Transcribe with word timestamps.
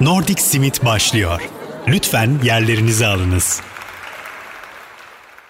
Nordic 0.00 0.42
Simit 0.42 0.84
başlıyor. 0.84 1.50
Lütfen 1.88 2.30
yerlerinizi 2.44 3.06
alınız. 3.06 3.60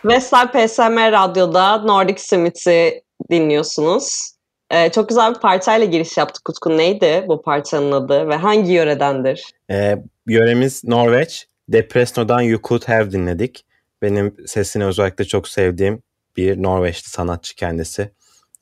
Vestel 0.04 0.48
PSM 0.48 0.96
Radyo'da 1.12 1.78
Nordic 1.78 2.18
Simit'i 2.18 3.02
dinliyorsunuz. 3.30 4.32
Ee, 4.70 4.90
çok 4.90 5.08
güzel 5.08 5.34
bir 5.34 5.40
parçayla 5.40 5.86
giriş 5.86 6.16
yaptık 6.16 6.48
Utkun. 6.48 6.78
Neydi 6.78 7.24
bu 7.28 7.42
parçanın 7.42 7.92
adı 7.92 8.28
ve 8.28 8.34
hangi 8.34 8.72
yöredendir? 8.72 9.44
Ee, 9.70 9.96
yöremiz 10.26 10.84
Norveç. 10.84 11.46
Depresno'dan 11.68 12.40
You 12.40 12.60
Could 12.62 12.88
Have 12.88 13.10
dinledik. 13.10 13.66
Benim 14.02 14.36
sesini 14.46 14.84
özellikle 14.84 15.24
çok 15.24 15.48
sevdiğim 15.48 16.02
bir 16.36 16.62
Norveçli 16.62 17.10
sanatçı 17.10 17.56
kendisi. 17.56 18.10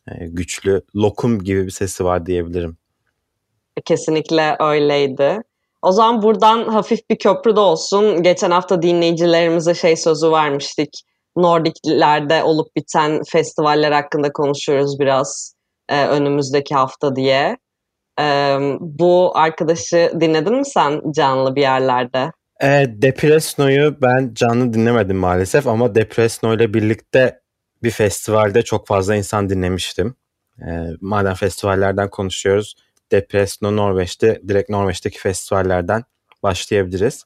Ee, 0.09 0.27
güçlü, 0.27 0.83
lokum 0.97 1.45
gibi 1.45 1.67
bir 1.67 1.71
sesi 1.71 2.05
var 2.05 2.27
diyebilirim. 2.27 2.77
Kesinlikle 3.85 4.57
öyleydi. 4.61 5.43
O 5.87 5.93
zaman 5.93 6.23
buradan 6.23 6.69
hafif 6.69 7.11
bir 7.11 7.19
köprü 7.19 7.57
de 7.57 7.61
olsun. 7.61 8.23
Geçen 8.23 8.51
hafta 8.51 8.83
dinleyicilerimize 8.83 9.75
şey 9.75 9.97
sözü 9.97 10.31
vermiştik. 10.31 11.03
Nordiklerde 11.37 12.43
olup 12.43 12.77
biten 12.77 13.23
festivaller 13.29 13.93
hakkında 13.93 14.33
konuşuyoruz 14.33 15.01
biraz 15.01 15.55
e, 15.89 16.07
önümüzdeki 16.07 16.75
hafta 16.75 17.17
diye. 17.17 17.57
E, 18.21 18.25
bu 18.81 19.33
arkadaşı 19.35 20.13
dinledin 20.21 20.55
mi 20.55 20.67
sen 20.67 21.03
canlı 21.13 21.57
bir 21.57 21.61
yerlerde? 21.63 22.33
E, 22.63 22.87
Depresno'yu 22.89 23.97
ben 24.03 24.31
canlı 24.35 24.73
dinlemedim 24.73 25.17
maalesef 25.17 25.67
ama 25.67 25.95
Depresno 25.95 26.55
ile 26.55 26.75
birlikte 26.75 27.41
bir 27.83 27.91
festivalde 27.91 28.63
çok 28.63 28.87
fazla 28.87 29.17
insan 29.17 29.49
dinlemiştim. 29.49 30.17
E, 30.59 30.71
madem 31.01 31.35
festivallerden 31.35 32.11
konuşuyoruz, 32.11 32.75
Depresno 33.13 33.77
Norveç'te, 33.77 34.43
direkt 34.49 34.71
Norveç'teki 34.71 35.19
festivallerden 35.19 36.05
başlayabiliriz. 36.43 37.25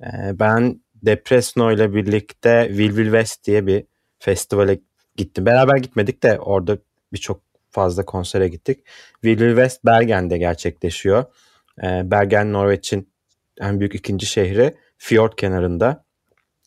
E, 0.00 0.38
ben 0.38 0.80
Depresno 0.94 1.72
ile 1.72 1.94
birlikte 1.94 2.66
Will 2.68 3.04
West 3.04 3.46
diye 3.46 3.66
bir 3.66 3.84
festivale 4.18 4.78
gittim. 5.16 5.46
Beraber 5.46 5.76
gitmedik 5.76 6.22
de 6.22 6.38
orada 6.40 6.78
birçok 7.12 7.40
fazla 7.70 8.04
konsere 8.04 8.48
gittik. 8.48 8.86
Will 9.12 9.48
West 9.48 9.84
Bergen'de 9.84 10.38
gerçekleşiyor. 10.38 11.24
E, 11.82 12.10
Bergen 12.10 12.52
Norveç'in 12.52 13.08
en 13.60 13.80
büyük 13.80 13.94
ikinci 13.94 14.26
şehri 14.26 14.74
Fjord 14.98 15.32
kenarında 15.36 16.04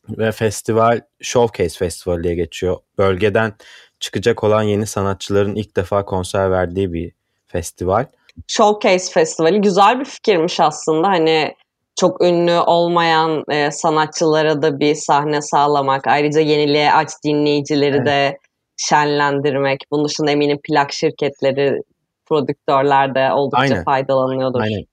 ve 0.09 0.31
festival 0.31 1.01
Showcase 1.21 1.77
Festivali 1.77 2.23
diye 2.23 2.35
geçiyor. 2.35 2.77
Bölgeden 2.97 3.53
çıkacak 3.99 4.43
olan 4.43 4.63
yeni 4.63 4.85
sanatçıların 4.85 5.55
ilk 5.55 5.75
defa 5.75 6.05
konser 6.05 6.51
verdiği 6.51 6.93
bir 6.93 7.11
festival. 7.47 8.05
Showcase 8.47 9.11
Festivali 9.11 9.61
güzel 9.61 9.99
bir 9.99 10.05
fikirmiş 10.05 10.59
aslında. 10.59 11.07
Hani 11.07 11.55
çok 11.99 12.23
ünlü 12.23 12.59
olmayan 12.59 13.43
e, 13.51 13.71
sanatçılara 13.71 14.61
da 14.61 14.79
bir 14.79 14.95
sahne 14.95 15.41
sağlamak, 15.41 16.07
ayrıca 16.07 16.41
yeniliğe 16.41 16.93
aç 16.93 17.09
dinleyicileri 17.25 17.95
evet. 17.95 18.05
de 18.05 18.37
şenlendirmek. 18.77 19.79
Bunun 19.91 20.05
dışında 20.05 20.31
eminim 20.31 20.59
plak 20.63 20.93
şirketleri, 20.93 21.81
prodüktörler 22.25 23.15
de 23.15 23.31
oldukça 23.33 23.61
Aynen. 23.61 23.83
faydalanıyordur. 23.83 24.59
Aynen. 24.61 24.85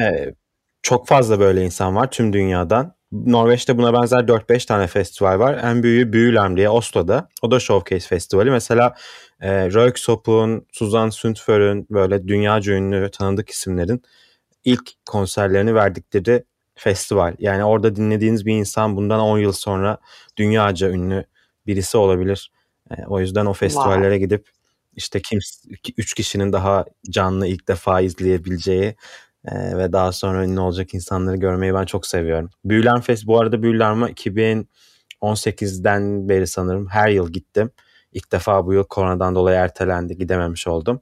Ee, 0.00 0.34
çok 0.82 1.08
fazla 1.08 1.40
böyle 1.40 1.64
insan 1.64 1.96
var 1.96 2.10
tüm 2.10 2.32
dünyadan. 2.32 2.94
Norveç'te 3.12 3.78
buna 3.78 3.92
benzer 3.92 4.18
4-5 4.28 4.66
tane 4.66 4.86
festival 4.86 5.38
var. 5.38 5.60
En 5.62 5.82
büyüğü 5.82 6.12
Büyülem 6.12 6.56
diye 6.56 6.70
Oslo'da. 6.70 7.28
O 7.42 7.50
da 7.50 7.60
Showcase 7.60 8.08
Festivali. 8.08 8.50
Mesela 8.50 8.94
e, 9.40 9.70
Röyksopp'un, 9.70 10.66
Suzanne 10.72 11.10
Sundför'ün 11.10 11.86
böyle 11.90 12.28
dünyaca 12.28 12.72
ünlü 12.72 13.10
tanıdık 13.10 13.50
isimlerin 13.50 14.02
ilk 14.64 14.90
konserlerini 15.06 15.74
verdikleri 15.74 16.44
festival. 16.74 17.34
Yani 17.38 17.64
orada 17.64 17.96
dinlediğiniz 17.96 18.46
bir 18.46 18.54
insan 18.54 18.96
bundan 18.96 19.20
10 19.20 19.38
yıl 19.38 19.52
sonra 19.52 19.98
dünyaca 20.36 20.90
ünlü 20.90 21.24
birisi 21.66 21.96
olabilir. 21.96 22.50
E, 22.90 22.94
o 23.06 23.20
yüzden 23.20 23.46
o 23.46 23.52
festivallere 23.52 24.02
wow. 24.02 24.18
gidip 24.18 24.48
işte 24.96 25.20
kim 25.22 25.38
üç 25.96 26.14
kişinin 26.14 26.52
daha 26.52 26.84
canlı 27.10 27.46
ilk 27.46 27.68
defa 27.68 28.00
izleyebileceği 28.00 28.96
e, 29.46 29.78
ve 29.78 29.92
daha 29.92 30.12
sonra 30.12 30.44
ünlü 30.44 30.60
olacak 30.60 30.94
insanları 30.94 31.36
görmeyi 31.36 31.74
ben 31.74 31.84
çok 31.84 32.06
seviyorum. 32.06 32.50
Büyülen 32.64 33.00
Fest 33.00 33.26
bu 33.26 33.40
arada 33.40 33.62
Büyülenme 33.62 34.06
2018'den 34.06 36.28
beri 36.28 36.46
sanırım 36.46 36.88
her 36.88 37.08
yıl 37.08 37.32
gittim. 37.32 37.70
İlk 38.12 38.32
defa 38.32 38.66
bu 38.66 38.72
yıl 38.72 38.84
koronadan 38.84 39.34
dolayı 39.34 39.56
ertelendi 39.56 40.18
gidememiş 40.18 40.66
oldum. 40.66 41.00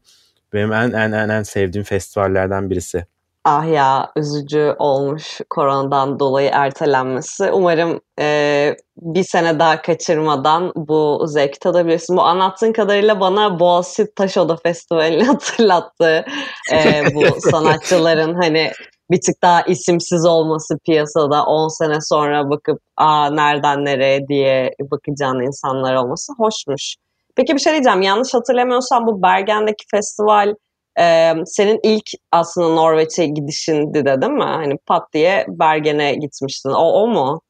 Benim 0.53 0.73
en 0.73 0.93
en 0.93 1.13
en 1.13 1.29
en 1.29 1.43
sevdiğim 1.43 1.85
festivallerden 1.85 2.71
birisi. 2.71 3.07
Ah 3.45 3.67
ya 3.67 4.13
üzücü 4.17 4.77
olmuş 4.79 5.41
koronadan 5.51 6.21
dolayı 6.21 6.51
ertelenmesi. 6.53 7.51
Umarım 7.53 8.01
e, 8.21 8.77
bir 8.97 9.25
sene 9.25 9.59
daha 9.59 9.83
kaçırmadan 9.83 10.73
bu 10.77 11.25
zevki 11.27 11.59
tadabilirsin. 11.59 12.17
Bu 12.17 12.23
anlattığın 12.23 12.73
kadarıyla 12.73 13.21
bana 13.21 13.61
Boğaziçi 13.61 14.15
Taşoda 14.17 14.57
Festivali'ni 14.57 15.25
hatırlattı. 15.27 16.25
E, 16.73 17.03
bu 17.15 17.41
sanatçıların 17.51 18.35
hani 18.35 18.71
bir 19.11 19.21
tık 19.21 19.43
daha 19.43 19.63
isimsiz 19.63 20.27
olması 20.27 20.79
piyasada 20.79 21.45
10 21.45 21.69
sene 21.69 22.01
sonra 22.01 22.51
bakıp 22.51 22.79
aa 22.97 23.31
nereden 23.31 23.85
nereye 23.85 24.29
diye 24.29 24.71
bakacağın 24.81 25.41
insanlar 25.41 25.95
olması 25.95 26.33
hoşmuş. 26.39 26.97
Peki 27.37 27.55
bir 27.55 27.61
şey 27.61 27.73
diyeceğim. 27.73 28.03
Yanlış 28.03 28.35
hatırlamıyorsam 28.35 29.07
bu 29.07 29.23
Bergen'deki 29.23 29.85
festival 29.91 30.55
ee, 31.01 31.33
senin 31.47 31.81
ilk 31.83 32.11
aslında 32.33 32.69
Norveç'e 32.69 33.27
gidişindi 33.27 34.05
de 34.05 34.21
değil 34.21 34.33
mi? 34.33 34.43
Hani 34.43 34.79
pat 34.87 35.13
diye 35.13 35.47
Bergen'e 35.49 36.15
gitmiştin. 36.15 36.71
O, 36.71 37.03
o 37.03 37.07
mu? 37.09 37.41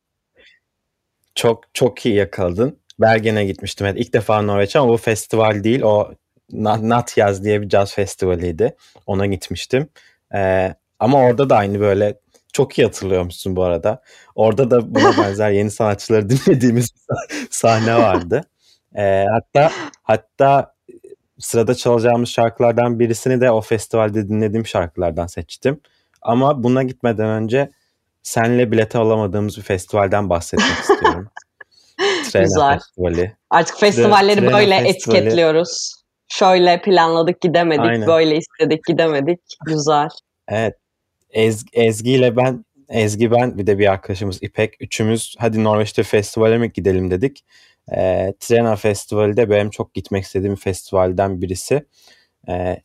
Çok 1.35 1.75
çok 1.75 2.07
iyi 2.07 2.15
yakaladın. 2.15 2.79
Bergen'e 3.01 3.45
gitmiştim. 3.45 3.87
Evet, 3.87 3.97
ilk 4.01 4.13
defa 4.13 4.43
Norveç'e 4.43 4.79
ama 4.79 4.93
bu 4.93 4.97
festival 4.97 5.65
değil. 5.65 5.83
O 5.83 6.11
Nat 6.53 7.17
Yaz 7.17 7.45
diye 7.45 7.63
bir 7.63 7.69
caz 7.69 7.95
festivaliydi. 7.95 8.77
Ona 9.07 9.27
gitmiştim. 9.27 9.89
Ee, 10.35 10.75
ama 10.99 11.19
orada 11.23 11.51
da 11.51 11.57
aynı 11.57 11.81
böyle 11.81 12.19
çok 12.53 12.79
iyi 12.79 12.85
hatırlıyormuşsun 12.85 13.57
bu 13.57 13.65
arada. 13.65 14.03
Orada 14.35 14.71
da 14.71 14.95
buna 14.95 15.19
benzer 15.25 15.51
yeni 15.51 15.71
sanatçıları 15.71 16.29
dinlediğimiz 16.31 16.91
sahne 17.51 17.95
vardı. 17.95 18.45
Ee, 18.97 19.25
hatta 19.33 19.73
hatta 20.03 20.74
sırada 21.39 21.75
çalacağımız 21.75 22.29
şarkılardan 22.29 22.99
birisini 23.01 23.41
de 23.41 23.51
o 23.51 23.61
festivalde 23.61 24.29
dinlediğim 24.29 24.67
şarkılardan 24.67 25.27
seçtim. 25.27 25.81
Ama 26.23 26.63
buna 26.63 26.83
gitmeden 26.83 27.29
önce 27.29 27.71
senle 28.23 28.73
bileti 28.73 28.99
alamadığımız 28.99 29.57
bir 29.57 29.63
festivalden 29.63 30.31
bahsetmek 30.31 30.79
istiyorum. 30.81 31.29
Trena 32.31 32.45
Güzel. 32.45 32.79
Festivali. 32.79 33.37
Artık 33.51 33.77
festivalleri 33.79 34.41
Trena 34.41 34.53
böyle 34.53 34.83
Festivali. 34.83 35.19
etiketliyoruz. 35.19 35.95
Şöyle 36.29 36.83
planladık 36.83 37.41
gidemedik, 37.41 37.85
Aynen. 37.85 38.07
böyle 38.07 38.37
istedik 38.37 38.85
gidemedik. 38.85 39.41
Güzel. 39.67 40.09
Evet. 40.49 40.75
Ez, 41.31 41.65
Ezgi 41.73 42.11
ile 42.13 42.37
ben, 42.37 42.65
Ezgi 42.89 43.31
ben 43.31 43.59
bir 43.59 43.67
de 43.67 43.79
bir 43.79 43.93
arkadaşımız 43.93 44.43
İpek. 44.43 44.75
Üçümüz 44.81 45.35
hadi 45.39 45.65
Norveç'te 45.65 46.03
festivale 46.03 46.59
mi 46.59 46.73
gidelim 46.73 47.11
dedik. 47.11 47.45
E, 47.93 48.35
Trena 48.41 48.77
Festivali 48.77 49.37
de 49.37 49.51
benim 49.51 49.71
çok 49.71 49.95
gitmek 49.95 50.25
istediğim 50.25 50.57
festivalden 50.57 51.43
birisi. 51.43 51.87
E, 52.49 52.83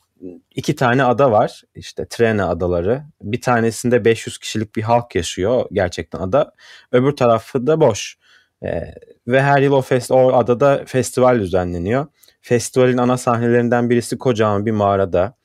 iki 0.56 0.76
tane 0.76 1.04
ada 1.04 1.32
var. 1.32 1.64
İşte 1.76 2.08
Trena 2.10 2.50
adaları. 2.50 3.04
Bir 3.22 3.42
tanesinde 3.42 4.06
500 4.06 4.38
kişilik 4.38 4.76
bir 4.76 4.82
halk 4.82 5.16
yaşıyor 5.16 5.66
gerçekten 5.72 6.20
ada. 6.20 6.54
Öbür 6.92 7.12
tarafı 7.12 7.68
da 7.68 7.82
boş. 7.82 8.18
E, 8.64 8.94
ve 9.28 9.42
her 9.42 9.62
yıl 9.62 9.74
o, 9.74 9.82
fest, 9.82 10.12
o 10.12 10.34
adada 10.34 10.84
festival 10.86 11.40
düzenleniyor. 11.40 12.08
Festivalin 12.42 12.98
ana 12.98 13.18
sahnelerinden 13.18 13.90
birisi 13.90 14.18
kocaman 14.18 14.66
bir 14.66 14.72
mağarada. 14.72 15.36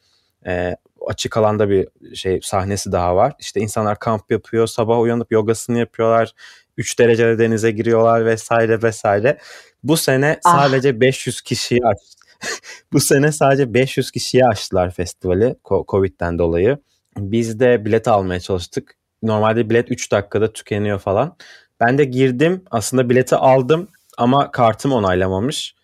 E, 0.46 0.76
açık 1.06 1.36
alanda 1.36 1.70
bir 1.70 1.88
şey 2.14 2.40
sahnesi 2.42 2.92
daha 2.92 3.16
var. 3.16 3.32
İşte 3.38 3.60
insanlar 3.60 3.98
kamp 3.98 4.30
yapıyor, 4.30 4.66
sabah 4.66 5.00
uyanıp 5.00 5.32
yogasını 5.32 5.78
yapıyorlar, 5.78 6.32
3 6.76 6.98
derecede 6.98 7.38
denize 7.38 7.70
giriyorlar 7.70 8.26
vesaire 8.26 8.82
vesaire. 8.82 9.38
Bu 9.82 9.96
sene 9.96 10.40
ah. 10.44 10.52
sadece 10.52 11.00
500 11.00 11.40
kişiyi 11.40 11.80
aç. 11.84 11.98
Bu 12.92 13.00
sene 13.00 13.32
sadece 13.32 13.74
500 13.74 14.10
kişiye 14.10 14.46
açtılar 14.46 14.90
festivali 14.90 15.56
Covid'den 15.88 16.38
dolayı. 16.38 16.78
Biz 17.18 17.60
de 17.60 17.84
bilet 17.84 18.08
almaya 18.08 18.40
çalıştık. 18.40 18.94
Normalde 19.22 19.70
bilet 19.70 19.90
3 19.90 20.12
dakikada 20.12 20.52
tükeniyor 20.52 20.98
falan. 20.98 21.36
Ben 21.80 21.98
de 21.98 22.04
girdim. 22.04 22.62
Aslında 22.70 23.10
bileti 23.10 23.36
aldım 23.36 23.88
ama 24.18 24.50
kartım 24.50 24.92
onaylamamış. 24.92 25.74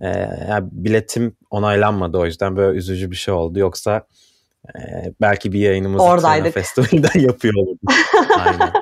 Ee, 0.00 0.08
yani 0.48 0.68
biletim 0.72 1.36
onaylanmadı 1.50 2.18
o 2.18 2.26
yüzden 2.26 2.56
böyle 2.56 2.78
üzücü 2.78 3.10
bir 3.10 3.16
şey 3.16 3.34
oldu. 3.34 3.58
Yoksa 3.58 4.06
e, 4.68 4.78
belki 5.20 5.52
bir 5.52 5.58
yayınımızı 5.58 6.04
Oradaydık. 6.04 6.54
festivalinden 6.54 7.20
yapıyor 7.20 7.54
olurduk. 7.54 7.92
Aynen. 8.38 8.72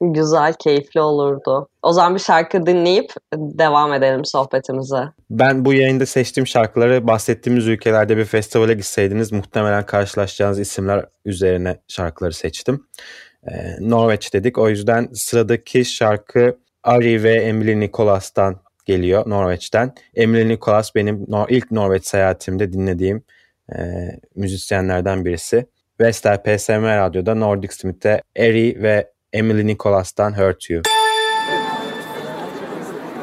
Güzel, 0.00 0.54
keyifli 0.54 1.00
olurdu. 1.00 1.68
O 1.82 1.92
zaman 1.92 2.14
bir 2.14 2.20
şarkı 2.20 2.66
dinleyip 2.66 3.12
devam 3.34 3.92
edelim 3.92 4.24
sohbetimize. 4.24 5.02
Ben 5.30 5.64
bu 5.64 5.74
yayında 5.74 6.06
seçtiğim 6.06 6.46
şarkıları 6.46 7.06
bahsettiğimiz 7.06 7.66
ülkelerde 7.66 8.16
bir 8.16 8.24
festivale 8.24 8.74
gitseydiniz 8.74 9.32
muhtemelen 9.32 9.86
karşılaşacağınız 9.86 10.60
isimler 10.60 11.04
üzerine 11.24 11.76
şarkıları 11.88 12.32
seçtim. 12.32 12.86
Ee, 13.50 13.76
Norveç 13.80 14.34
dedik. 14.34 14.58
O 14.58 14.68
yüzden 14.68 15.08
sıradaki 15.14 15.84
şarkı 15.84 16.58
Ari 16.82 17.22
ve 17.22 17.34
Emily 17.34 17.80
Nicholas'tan 17.80 18.60
geliyor 18.86 19.30
Norveç'ten. 19.30 19.94
Emily 20.14 20.48
Nicholas 20.48 20.94
benim 20.94 21.26
ilk 21.48 21.70
Norveç 21.70 22.06
seyahatimde 22.06 22.72
dinlediğim 22.72 23.24
e, 23.72 23.78
müzisyenlerden 24.34 25.24
birisi. 25.24 25.66
Vestel 26.00 26.42
PSM 26.42 26.82
Radyo'da 26.82 27.34
Nordic 27.34 27.74
Smith'te 27.74 28.22
Eri 28.36 28.82
ve 28.82 29.10
Emily 29.32 29.66
Nicholas'tan 29.66 30.38
Hurt 30.38 30.70
You. 30.70 30.82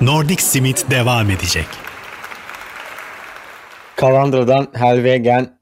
Nordic 0.01 0.41
Smith 0.41 0.91
devam 0.91 1.29
edecek. 1.29 1.65
Kalandra'dan 3.95 4.67
Helvegen 4.73 5.59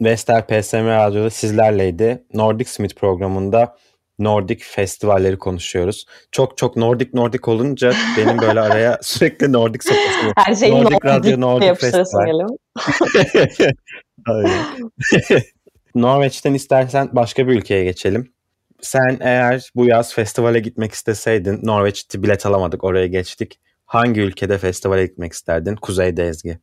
Vestel 0.00 0.42
PSM 0.42 0.86
Radyo'da 0.86 1.30
sizlerleydi. 1.30 2.24
Nordic 2.34 2.70
Smith 2.70 2.94
programında 2.94 3.76
Nordic 4.18 4.64
festivalleri 4.64 5.38
konuşuyoruz. 5.38 6.06
Çok 6.30 6.58
çok 6.58 6.76
Nordic 6.76 7.10
Nordic 7.14 7.50
olunca 7.50 7.92
benim 8.18 8.38
böyle 8.38 8.60
araya 8.60 8.98
sürekli 9.02 9.52
Nordic 9.52 9.82
sokası. 9.82 10.32
Her 10.36 10.54
şeyi 10.54 10.72
Nordic, 10.72 10.84
Nordic 10.84 11.08
Radyo 11.08 11.40
Nordic 11.40 11.74
Festival. 11.74 12.48
Norveç'ten 15.94 16.54
istersen 16.54 17.08
başka 17.12 17.48
bir 17.48 17.52
ülkeye 17.52 17.84
geçelim. 17.84 18.31
Sen 18.82 19.18
eğer 19.20 19.70
bu 19.76 19.86
yaz 19.86 20.14
festivale 20.14 20.60
gitmek 20.60 20.92
isteseydin, 20.92 21.60
Norveç'te 21.62 22.22
bilet 22.22 22.46
alamadık 22.46 22.84
oraya 22.84 23.06
geçtik. 23.06 23.60
Hangi 23.86 24.20
ülkede 24.20 24.58
festivale 24.58 25.06
gitmek 25.06 25.32
isterdin? 25.32 25.76
Kuzeyde 25.76 26.28
Ezgi. 26.28 26.58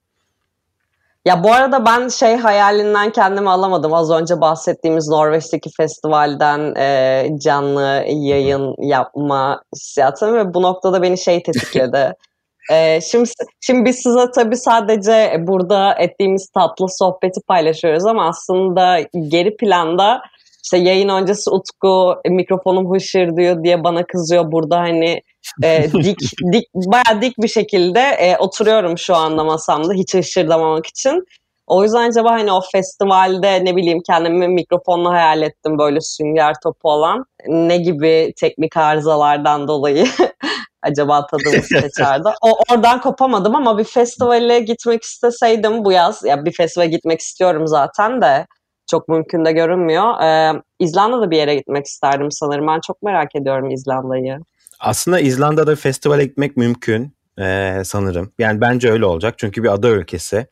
Ya 1.26 1.44
bu 1.44 1.54
arada 1.54 1.86
ben 1.86 2.08
şey 2.08 2.36
hayalinden 2.36 3.12
kendimi 3.12 3.50
alamadım. 3.50 3.94
Az 3.94 4.12
önce 4.12 4.42
bahsettiğimiz 4.42 5.08
Norveç'teki 5.08 5.70
festivalden 5.78 6.76
e, 6.76 7.28
canlı 7.42 8.04
yayın 8.08 8.76
yapma 8.80 9.62
hissiyatım 9.76 10.36
ve 10.36 10.54
bu 10.54 10.62
noktada 10.62 11.02
beni 11.02 11.18
şey 11.18 11.44
tetikledi. 11.44 12.14
e, 12.72 13.02
şimdi, 13.02 13.30
şimdi 13.62 13.86
biz 13.86 13.96
size 13.96 14.32
tabii 14.36 14.58
sadece 14.58 15.36
burada 15.40 15.94
ettiğimiz 15.94 16.50
tatlı 16.50 16.86
sohbeti 16.90 17.42
paylaşıyoruz 17.48 18.06
ama 18.06 18.28
aslında 18.28 19.00
geri 19.28 19.58
planda 19.58 20.22
işte 20.64 20.78
yayın 20.78 21.10
öncesi 21.10 21.50
Utku 21.50 22.16
e, 22.26 22.30
mikrofonum 22.30 22.94
hışır 22.94 23.38
diyor 23.38 23.64
diye 23.64 23.84
bana 23.84 24.06
kızıyor 24.06 24.52
burada 24.52 24.80
hani 24.80 25.22
e, 25.64 25.92
dik 26.04 26.20
dik 26.54 26.66
baya 26.74 27.22
dik 27.22 27.38
bir 27.38 27.48
şekilde 27.48 28.00
e, 28.00 28.38
oturuyorum 28.38 28.98
şu 28.98 29.16
anda 29.16 29.44
masamda 29.44 29.94
hiç 29.94 30.14
hışırdamamak 30.14 30.88
için. 30.88 31.26
O 31.68 31.84
yüzden 31.84 32.10
acaba 32.10 32.32
hani 32.32 32.52
o 32.52 32.62
festivalde 32.72 33.66
ne 33.66 33.76
bileyim 33.76 34.00
kendimi 34.08 34.48
mikrofonla 34.48 35.10
hayal 35.10 35.42
ettim 35.42 35.78
böyle 35.80 36.02
sünger 36.02 36.54
topu 36.64 36.92
olan. 36.92 37.26
Ne 37.48 37.78
gibi 37.78 38.34
teknik 38.40 38.78
arızalardan 38.78 39.68
dolayı 39.68 40.06
acaba 40.82 41.28
tadımız 41.28 41.70
kaçardı. 41.70 42.34
O, 42.42 42.58
oradan 42.72 43.02
kopamadım 43.02 43.56
ama 43.56 43.78
bir 43.78 43.84
festivale 43.84 44.60
gitmek 44.60 45.04
isteseydim 45.04 45.86
bu 45.86 45.92
yaz, 45.92 46.24
ya 46.26 46.46
bir 46.46 46.52
festivale 46.52 46.90
gitmek 46.90 47.20
istiyorum 47.20 47.68
zaten 47.68 48.22
de 48.22 48.46
çok 48.90 49.08
mümkün 49.08 49.46
de 49.46 49.52
görünmüyor. 49.52 50.22
Ee, 50.22 50.62
İzlanda'da 50.80 51.32
bir 51.32 51.38
yere 51.38 51.56
gitmek 51.56 51.86
isterdim 51.86 52.32
sanırım. 52.32 52.68
Ben 52.68 52.80
çok 52.80 53.02
merak 53.02 53.36
ediyorum 53.36 53.70
İzlanda'yı. 53.70 54.40
Aslında 54.80 55.20
İzlanda'da 55.20 55.76
festivale 55.76 56.26
gitmek 56.26 56.58
mümkün 56.58 57.14
ee, 57.40 57.82
sanırım. 57.86 58.32
Yani 58.40 58.62
bence 58.62 58.92
öyle 58.92 59.06
olacak. 59.06 59.36
Çünkü 59.38 59.64
bir 59.64 59.74
ada 59.74 59.90
ülkesi. 59.90 60.48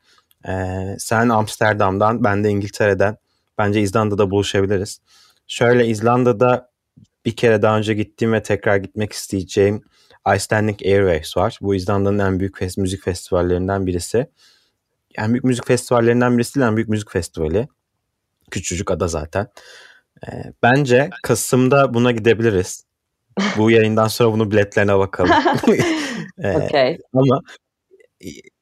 Ee, 0.48 0.96
sen 0.98 1.28
Amsterdam'dan, 1.28 2.24
ben 2.24 2.44
de 2.44 2.48
İngiltere'den. 2.48 3.16
Bence 3.58 3.80
İzlanda'da 3.80 4.30
buluşabiliriz. 4.30 5.00
Şöyle 5.46 5.86
İzlanda'da 5.86 6.70
bir 7.24 7.36
kere 7.36 7.62
daha 7.62 7.78
önce 7.78 7.94
gittiğim 7.94 8.32
ve 8.32 8.42
tekrar 8.42 8.76
gitmek 8.76 9.12
isteyeceğim 9.12 9.82
Icelandic 10.36 10.90
Airwaves 10.90 11.36
var. 11.36 11.58
Bu 11.62 11.74
İzlanda'nın 11.74 12.18
en 12.18 12.40
büyük 12.40 12.56
fes- 12.56 12.80
müzik 12.80 13.02
festivallerinden 13.04 13.86
birisi. 13.86 14.26
En 15.18 15.32
büyük 15.32 15.44
müzik 15.44 15.66
festivallerinden 15.66 16.38
birisi 16.38 16.54
değil, 16.54 16.66
en 16.66 16.76
büyük 16.76 16.88
müzik 16.88 17.10
festivali. 17.10 17.68
Küçücük 18.50 18.90
ada 18.90 19.08
zaten. 19.08 19.46
E, 20.26 20.28
bence 20.62 21.10
Kasım'da 21.22 21.94
buna 21.94 22.12
gidebiliriz. 22.12 22.84
Bu 23.56 23.70
yayından 23.70 24.08
sonra 24.08 24.32
bunu 24.32 24.50
biletlerine 24.50 24.98
bakalım. 24.98 25.30
e, 26.38 26.56
okay. 26.56 26.98
Ama 27.14 27.40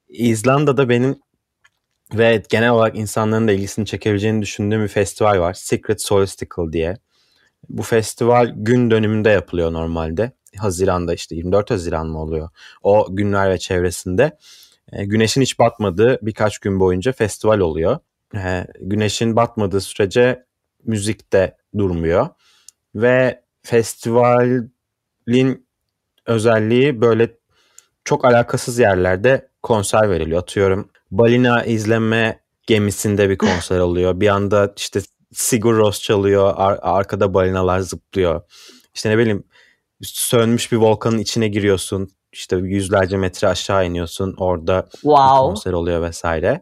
İzlanda'da 0.09 0.89
benim 0.89 1.19
ve 2.13 2.43
genel 2.49 2.69
olarak 2.69 2.95
insanların 2.95 3.47
da 3.47 3.51
ilgisini 3.51 3.85
çekebileceğini 3.85 4.41
düşündüğüm 4.41 4.83
bir 4.83 4.87
festival 4.87 5.39
var. 5.39 5.53
Secret 5.53 6.01
Solsticle 6.01 6.73
diye. 6.73 6.97
Bu 7.69 7.83
festival 7.83 8.53
gün 8.55 8.91
dönümünde 8.91 9.29
yapılıyor 9.29 9.73
normalde. 9.73 10.31
Haziranda 10.57 11.13
işte 11.13 11.35
24 11.35 11.71
Haziran 11.71 12.07
mı 12.07 12.21
oluyor? 12.21 12.49
O 12.83 13.07
günler 13.09 13.49
ve 13.49 13.57
çevresinde. 13.57 14.37
E, 14.91 15.05
güneşin 15.05 15.41
hiç 15.41 15.59
batmadığı 15.59 16.19
birkaç 16.21 16.59
gün 16.59 16.79
boyunca 16.79 17.11
festival 17.11 17.59
oluyor 17.59 17.99
güneşin 18.79 19.35
batmadığı 19.35 19.81
sürece 19.81 20.45
müzik 20.83 21.33
de 21.33 21.57
durmuyor. 21.77 22.27
Ve 22.95 23.43
festivalin 23.61 25.67
özelliği 26.25 27.01
böyle 27.01 27.37
çok 28.05 28.25
alakasız 28.25 28.79
yerlerde 28.79 29.49
konser 29.63 30.09
veriliyor. 30.09 30.39
Atıyorum 30.39 30.89
balina 31.11 31.63
izleme 31.63 32.39
gemisinde 32.67 33.29
bir 33.29 33.37
konser 33.37 33.79
oluyor. 33.79 34.19
Bir 34.19 34.27
anda 34.27 34.73
işte 34.77 34.99
Sigur 35.33 35.77
Ros 35.77 36.01
çalıyor. 36.01 36.53
Ar- 36.55 36.79
arkada 36.81 37.33
balinalar 37.33 37.79
zıplıyor. 37.79 38.41
İşte 38.95 39.09
ne 39.09 39.17
bileyim 39.17 39.43
sönmüş 40.01 40.71
bir 40.71 40.77
volkanın 40.77 41.17
içine 41.17 41.47
giriyorsun. 41.47 42.09
İşte 42.31 42.55
yüzlerce 42.55 43.17
metre 43.17 43.47
aşağı 43.47 43.85
iniyorsun. 43.85 44.35
Orada 44.37 44.87
wow. 44.91 45.23
bir 45.23 45.29
konser 45.29 45.73
oluyor 45.73 46.01
vesaire 46.01 46.61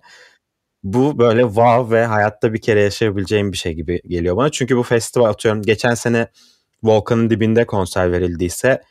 bu 0.85 1.17
böyle 1.17 1.41
wow 1.41 1.95
ve 1.95 2.05
hayatta 2.05 2.53
bir 2.53 2.61
kere 2.61 2.81
yaşayabileceğim 2.81 3.51
bir 3.51 3.57
şey 3.57 3.73
gibi 3.73 4.01
geliyor 4.07 4.37
bana. 4.37 4.51
Çünkü 4.51 4.77
bu 4.77 4.83
festival 4.83 5.29
atıyorum 5.29 5.61
geçen 5.61 5.93
sene 5.93 6.27
Volkan'ın 6.83 7.29
dibinde 7.29 7.65
konser 7.65 8.11
verildiyse 8.11 8.81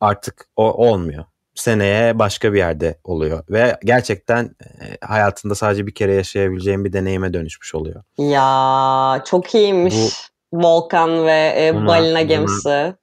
artık 0.00 0.46
o 0.56 0.72
olmuyor. 0.72 1.24
Seneye 1.54 2.18
başka 2.18 2.52
bir 2.52 2.58
yerde 2.58 2.98
oluyor 3.04 3.44
ve 3.50 3.78
gerçekten 3.84 4.44
e, 4.44 5.06
hayatında 5.06 5.54
sadece 5.54 5.86
bir 5.86 5.94
kere 5.94 6.14
yaşayabileceğim 6.14 6.84
bir 6.84 6.92
deneyime 6.92 7.34
dönüşmüş 7.34 7.74
oluyor. 7.74 8.02
Ya 8.18 9.22
çok 9.26 9.54
iyiymiş. 9.54 9.94
Bu, 9.94 10.62
Volkan 10.62 11.26
ve 11.26 11.54
e, 11.58 11.74
buna, 11.74 11.86
balina 11.86 12.22
gemisi. 12.22 12.68
Buna. 12.68 12.96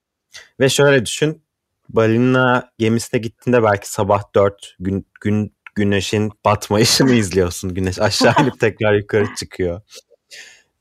Ve 0.59 0.69
şöyle 0.69 1.05
düşün. 1.05 1.43
Balina 1.89 2.71
gemisine 2.77 3.19
gittiğinde 3.19 3.63
belki 3.63 3.91
sabah 3.91 4.23
4 4.35 4.75
gün 4.79 5.07
gün 5.21 5.53
güneşin 5.75 6.31
batmayışını 6.45 7.11
izliyorsun. 7.11 7.73
Güneş 7.73 7.99
aşağı 7.99 8.33
inip 8.41 8.59
tekrar 8.59 8.93
yukarı 8.93 9.25
çıkıyor. 9.39 9.81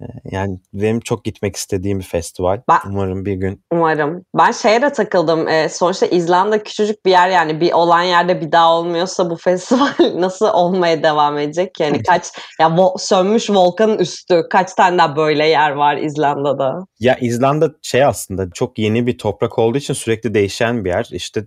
Ee, 0.00 0.04
yani 0.30 0.58
benim 0.72 1.00
çok 1.00 1.24
gitmek 1.24 1.56
istediğim 1.56 1.98
bir 1.98 2.04
festival. 2.04 2.60
Ben, 2.68 2.78
umarım 2.86 3.24
bir 3.24 3.34
gün. 3.34 3.64
Umarım. 3.72 4.24
Ben 4.38 4.52
şeye 4.52 4.82
de 4.82 4.92
takıldım. 4.92 5.48
Ee, 5.48 5.68
sonuçta 5.68 6.06
İzlanda 6.06 6.62
küçücük 6.62 7.04
bir 7.06 7.10
yer 7.10 7.28
yani 7.28 7.60
bir 7.60 7.72
olan 7.72 8.02
yerde 8.02 8.40
bir 8.40 8.52
daha 8.52 8.74
olmuyorsa 8.74 9.30
bu 9.30 9.36
festival 9.44 9.92
nasıl 10.14 10.46
olmaya 10.46 11.02
devam 11.02 11.38
edecek? 11.38 11.80
Yani 11.80 12.02
kaç 12.02 12.26
ya 12.60 12.66
vo- 12.66 12.98
sönmüş 12.98 13.50
volkanın 13.50 13.98
üstü 13.98 14.42
kaç 14.50 14.74
tane 14.74 14.98
daha 14.98 15.16
böyle 15.16 15.46
yer 15.46 15.70
var 15.70 15.96
İzlanda'da? 15.96 16.86
Ya 17.00 17.16
İzlanda 17.20 17.70
şey 17.82 18.04
aslında 18.04 18.50
çok 18.50 18.78
yeni 18.78 19.06
bir 19.06 19.18
toprak 19.18 19.58
olduğu 19.58 19.78
için 19.78 19.94
sürekli 19.94 20.34
değişen 20.34 20.84
bir 20.84 20.90
yer. 20.90 21.08
İşte 21.12 21.44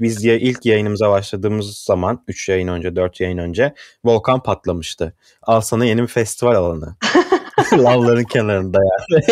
biz 0.00 0.24
ya 0.24 0.38
ilk 0.38 0.66
yayınımıza 0.66 1.10
başladığımız 1.10 1.76
zaman 1.76 2.24
3 2.28 2.48
yayın 2.48 2.68
önce 2.68 2.96
4 2.96 3.20
yayın 3.20 3.38
önce 3.38 3.74
volkan 4.04 4.42
patlamıştı. 4.42 5.14
Al 5.42 5.60
sana 5.60 5.84
yeni 5.84 6.02
bir 6.02 6.06
festival 6.06 6.54
alanı. 6.54 6.96
Lavların 7.72 8.24
kenarında 8.24 8.78
yani. 8.78 9.24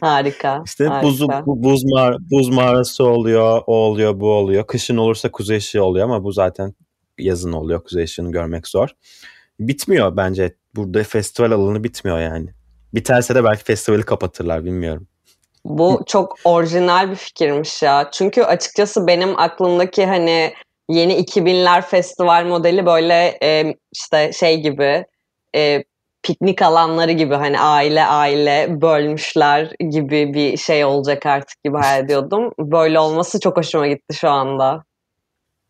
harika. 0.00 0.62
İşte 0.66 0.86
harika. 0.86 1.06
buz 1.06 1.28
buz 1.46 1.84
mağara, 1.84 2.16
buz 2.30 2.48
mağarası 2.48 3.04
oluyor, 3.04 3.62
o 3.66 3.74
oluyor, 3.74 4.20
bu 4.20 4.32
oluyor. 4.32 4.66
Kışın 4.66 4.96
olursa 4.96 5.30
kuzey 5.30 5.56
ışığı 5.56 5.84
oluyor 5.84 6.04
ama 6.04 6.24
bu 6.24 6.32
zaten 6.32 6.74
yazın 7.18 7.52
oluyor. 7.52 7.84
Kuzey 7.84 8.04
ışığını 8.04 8.32
görmek 8.32 8.68
zor. 8.68 8.88
Bitmiyor 9.60 10.16
bence. 10.16 10.54
Burada 10.76 11.04
festival 11.04 11.50
alanı 11.50 11.84
bitmiyor 11.84 12.18
yani. 12.18 12.50
Biterse 12.94 13.34
de 13.34 13.44
belki 13.44 13.64
festivali 13.64 14.02
kapatırlar 14.02 14.64
bilmiyorum. 14.64 15.08
Bu 15.64 16.02
çok 16.06 16.36
orijinal 16.44 17.10
bir 17.10 17.16
fikirmiş 17.16 17.82
ya. 17.82 18.08
Çünkü 18.12 18.42
açıkçası 18.42 19.06
benim 19.06 19.38
aklımdaki 19.38 20.06
hani 20.06 20.54
yeni 20.88 21.14
2000'ler 21.14 21.82
festival 21.82 22.44
modeli 22.46 22.86
böyle 22.86 23.38
e, 23.42 23.74
işte 23.92 24.32
şey 24.32 24.60
gibi 24.60 25.04
e, 25.56 25.84
piknik 26.22 26.62
alanları 26.62 27.12
gibi 27.12 27.34
hani 27.34 27.60
aile 27.60 28.04
aile 28.04 28.80
bölmüşler 28.80 29.72
gibi 29.90 30.34
bir 30.34 30.56
şey 30.56 30.84
olacak 30.84 31.26
artık 31.26 31.64
gibi 31.64 31.76
hayal 31.76 32.04
ediyordum. 32.04 32.52
Böyle 32.58 32.98
olması 32.98 33.40
çok 33.40 33.56
hoşuma 33.56 33.86
gitti 33.86 34.14
şu 34.14 34.30
anda. 34.30 34.84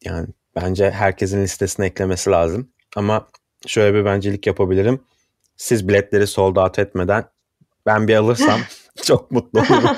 Yani 0.05 0.27
bence 0.57 0.91
herkesin 0.91 1.43
listesine 1.43 1.87
eklemesi 1.87 2.31
lazım. 2.31 2.69
Ama 2.97 3.27
şöyle 3.67 3.95
bir 3.95 4.05
bencilik 4.05 4.47
yapabilirim. 4.47 5.01
Siz 5.57 5.89
biletleri 5.89 6.27
sold 6.27 6.57
out 6.57 6.79
etmeden 6.79 7.25
ben 7.87 8.09
bir 8.09 8.17
alırsam 8.17 8.61
çok 9.03 9.31
mutlu 9.31 9.61
olurum. 9.61 9.97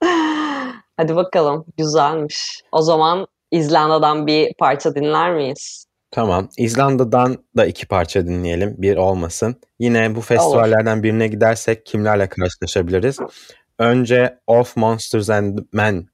Hadi 0.96 1.16
bakalım. 1.16 1.64
Güzelmiş. 1.76 2.62
O 2.72 2.82
zaman 2.82 3.26
İzlanda'dan 3.50 4.26
bir 4.26 4.54
parça 4.58 4.94
dinler 4.94 5.34
miyiz? 5.34 5.86
Tamam. 6.10 6.48
İzlanda'dan 6.58 7.36
da 7.56 7.66
iki 7.66 7.86
parça 7.86 8.26
dinleyelim. 8.26 8.74
Bir 8.78 8.96
olmasın. 8.96 9.60
Yine 9.78 10.14
bu 10.14 10.20
festivallerden 10.20 11.02
birine 11.02 11.28
gidersek 11.28 11.86
kimlerle 11.86 12.28
karşılaşabiliriz? 12.28 13.18
Önce 13.78 14.38
Of 14.46 14.76
Monsters 14.76 15.30
and 15.30 15.58
Men 15.72 16.06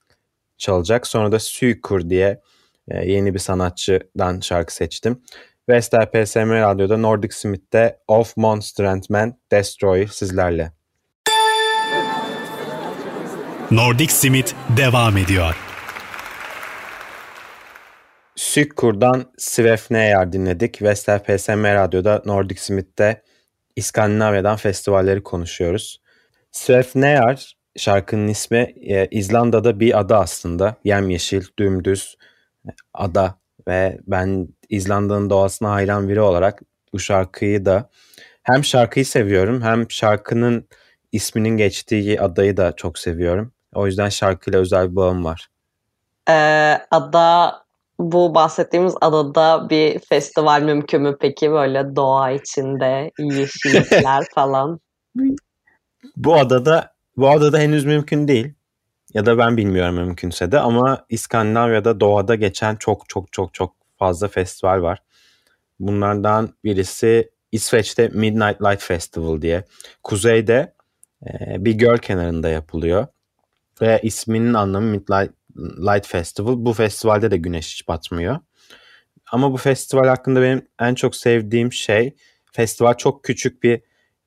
çalacak. 0.58 1.06
Sonra 1.06 1.32
da 1.32 1.38
Suikur 1.38 2.10
diye 2.10 2.40
e, 2.88 3.12
yeni 3.12 3.34
bir 3.34 3.38
sanatçıdan 3.38 4.40
şarkı 4.40 4.74
seçtim. 4.74 5.22
Vestel 5.68 6.06
PSM 6.06 6.50
Radyo'da 6.50 6.96
Nordic 6.96 7.34
Smith'te 7.34 7.98
Of 8.08 8.36
Monster 8.36 8.84
and 8.84 9.02
Men 9.10 9.40
Destroy 9.52 10.06
sizlerle. 10.06 10.72
Nordic 13.72 14.12
Smith 14.12 14.52
devam 14.76 15.16
ediyor. 15.16 15.56
Sükkur'dan 18.36 19.24
Svefneyar 19.38 20.32
dinledik. 20.32 20.82
Vestel 20.82 21.18
PSM 21.18 21.64
Radyo'da 21.64 22.22
Nordic 22.26 22.60
Smith'te 22.60 23.22
İskandinavya'dan 23.76 24.56
festivalleri 24.56 25.22
konuşuyoruz. 25.22 26.02
Svefneyar 26.50 27.56
şarkının 27.76 28.28
ismi 28.28 28.58
e, 28.58 29.08
İzlanda'da 29.10 29.80
bir 29.80 29.98
ada 29.98 30.18
aslında. 30.18 30.76
Yemyeşil, 30.84 31.44
dümdüz 31.58 32.16
ada 32.94 33.38
ve 33.68 33.98
ben 34.06 34.48
İzlanda'nın 34.68 35.30
doğasına 35.30 35.70
hayran 35.70 36.08
biri 36.08 36.20
olarak 36.20 36.62
bu 36.92 36.98
şarkıyı 36.98 37.64
da 37.64 37.90
hem 38.42 38.64
şarkıyı 38.64 39.06
seviyorum 39.06 39.62
hem 39.62 39.90
şarkının 39.90 40.68
isminin 41.12 41.56
geçtiği 41.56 42.20
adayı 42.20 42.56
da 42.56 42.72
çok 42.76 42.98
seviyorum. 42.98 43.52
O 43.74 43.86
yüzden 43.86 44.08
şarkıyla 44.08 44.60
özel 44.60 44.90
bir 44.90 44.96
bağım 44.96 45.24
var. 45.24 45.48
Ee, 46.28 46.78
ada 46.90 47.62
bu 47.98 48.34
bahsettiğimiz 48.34 48.94
adada 49.00 49.70
bir 49.70 49.98
festival 49.98 50.62
mümkün 50.62 51.02
mü 51.02 51.16
peki 51.20 51.50
böyle 51.50 51.96
doğa 51.96 52.30
içinde 52.30 53.10
yeşillikler 53.18 54.24
falan? 54.34 54.80
Bu 56.16 56.34
adada 56.34 56.92
bu 57.16 57.30
adada 57.30 57.58
henüz 57.58 57.84
mümkün 57.84 58.28
değil. 58.28 58.54
Ya 59.14 59.26
da 59.26 59.38
ben 59.38 59.56
bilmiyorum 59.56 59.94
mümkünse 59.94 60.52
de 60.52 60.60
ama 60.60 61.04
İskandinavya'da 61.08 62.00
doğada 62.00 62.34
geçen 62.34 62.76
çok 62.76 63.08
çok 63.08 63.32
çok 63.32 63.54
çok 63.54 63.74
fazla 63.98 64.28
festival 64.28 64.82
var. 64.82 65.02
Bunlardan 65.80 66.48
birisi 66.64 67.30
İsveç'te 67.52 68.08
Midnight 68.08 68.62
Light 68.62 68.82
Festival 68.82 69.42
diye. 69.42 69.64
Kuzeyde 70.02 70.74
e, 71.26 71.64
bir 71.64 71.72
göl 71.72 71.98
kenarında 71.98 72.48
yapılıyor. 72.48 73.06
Ve 73.82 74.00
isminin 74.02 74.54
anlamı 74.54 74.86
Midnight 74.86 75.32
Light 75.58 76.06
Festival. 76.06 76.54
Bu 76.56 76.72
festivalde 76.72 77.30
de 77.30 77.36
güneş 77.36 77.72
hiç 77.72 77.88
batmıyor. 77.88 78.38
Ama 79.32 79.52
bu 79.52 79.56
festival 79.56 80.08
hakkında 80.08 80.42
benim 80.42 80.68
en 80.80 80.94
çok 80.94 81.16
sevdiğim 81.16 81.72
şey 81.72 82.16
festival 82.52 82.94
çok 82.94 83.24
küçük 83.24 83.62
bir 83.62 83.80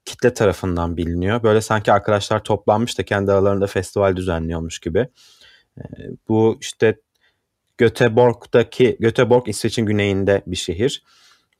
kitle 0.06 0.34
tarafından 0.34 0.98
biliniyor. 0.98 1.44
Böyle 1.44 1.62
sanki 1.62 1.92
arkadaşlar 1.92 2.44
toplanmış 2.44 2.98
da 2.98 3.04
kendi 3.04 3.32
aralarında 3.32 3.68
festival 3.68 4.16
düzenliyormuş 4.16 4.80
gibi. 4.80 5.08
Ee, 5.78 5.82
bu 6.28 6.58
işte 6.62 7.00
Göteborg'daki 7.78 8.98
Göteborg 9.00 9.50
İsveç'in 9.50 9.86
güneyinde 9.86 10.42
bir 10.48 10.56
şehir. 10.56 11.04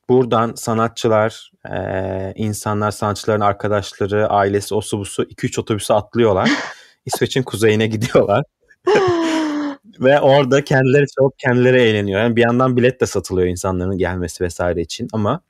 Buradan 0.08 0.54
sanatçılar, 0.54 1.50
e, 1.70 2.32
insanlar, 2.36 2.90
sanatçıların 2.90 3.40
arkadaşları, 3.40 4.28
ailesi, 4.28 4.74
osu 4.74 4.98
busu 4.98 5.22
2-3 5.22 5.60
otobüse 5.60 5.94
atlıyorlar. 5.94 6.50
İsveç'in 7.06 7.42
kuzeyine 7.42 7.86
gidiyorlar. 7.86 8.44
Ve 10.00 10.20
orada 10.20 10.64
kendileri 10.64 11.06
çalıp 11.18 11.38
kendileri 11.38 11.80
eğleniyor. 11.80 12.20
Yani 12.20 12.36
bir 12.36 12.42
yandan 12.42 12.76
bilet 12.76 13.00
de 13.00 13.06
satılıyor 13.06 13.48
insanların 13.48 13.98
gelmesi 13.98 14.44
vesaire 14.44 14.80
için 14.80 15.08
ama 15.12 15.40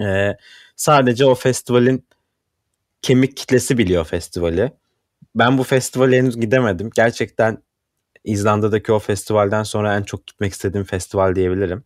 e, 0.00 0.36
sadece 0.76 1.26
o 1.26 1.34
festivalin 1.34 2.04
kemik 3.02 3.36
kitlesi 3.36 3.78
biliyor 3.78 4.04
festivali. 4.04 4.72
Ben 5.34 5.58
bu 5.58 5.64
festivale 5.64 6.18
henüz 6.18 6.40
gidemedim. 6.40 6.90
Gerçekten 6.94 7.62
İzlanda'daki 8.24 8.92
o 8.92 8.98
festivalden 8.98 9.62
sonra 9.62 9.96
en 9.96 10.02
çok 10.02 10.26
gitmek 10.26 10.52
istediğim 10.52 10.84
festival 10.86 11.34
diyebilirim. 11.34 11.84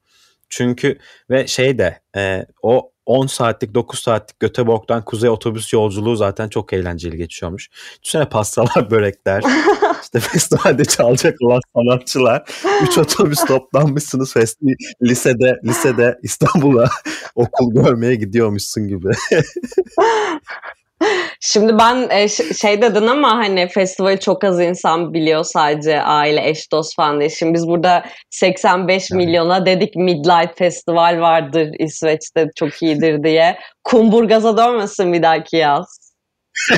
Çünkü 0.49 0.99
ve 1.31 1.47
şey 1.47 1.79
de 1.79 2.01
e, 2.17 2.47
o 2.63 2.93
10 3.07 3.27
saatlik 3.27 3.75
9 3.75 4.01
saatlik 4.01 4.41
Göteborg'dan 4.41 5.05
kuzey 5.05 5.31
otobüs 5.31 5.73
yolculuğu 5.73 6.17
zaten 6.17 6.49
çok 6.49 6.73
eğlenceli 6.73 7.17
geçiyormuş. 7.17 7.71
Düşünsene 8.03 8.29
pastalar, 8.29 8.91
börekler, 8.91 9.43
işte 10.03 10.21
festivalde 10.21 10.85
çalacak 10.85 11.37
olan 11.43 11.61
sanatçılar. 11.77 12.43
3 12.83 12.99
otobüs 12.99 13.45
toplanmışsınız 13.45 14.33
festi 14.33 14.67
lisede 15.03 15.61
lisede 15.65 16.19
İstanbul'a 16.23 16.89
okul 17.35 17.75
görmeye 17.75 18.15
gidiyormuşsun 18.15 18.89
gibi. 18.89 19.11
Şimdi 21.41 21.79
ben 21.79 22.09
e, 22.11 22.29
şey 22.29 22.83
dedin 22.83 23.07
ama 23.07 23.37
hani 23.37 23.69
festivali 23.69 24.21
çok 24.21 24.45
az 24.45 24.61
insan 24.61 25.15
biliyor 25.15 25.45
sadece 25.45 26.03
aile, 26.03 26.49
eş, 26.49 26.73
dost 26.73 26.97
falan 26.97 27.21
diye. 27.21 27.31
Şimdi 27.31 27.55
biz 27.55 27.69
burada 27.69 28.05
85 28.31 29.11
yani. 29.11 29.27
milyona 29.27 29.67
dedik 29.67 29.97
Midlight 29.97 30.59
Festival 30.59 31.21
vardır 31.21 31.69
İsveç'te 31.79 32.47
çok 32.57 32.83
iyidir 32.83 33.25
diye. 33.25 33.59
Kumburgaz'a 33.85 34.57
dönmesin 34.57 35.13
bir 35.13 35.23
dahaki 35.23 35.57
yaz. 35.57 36.05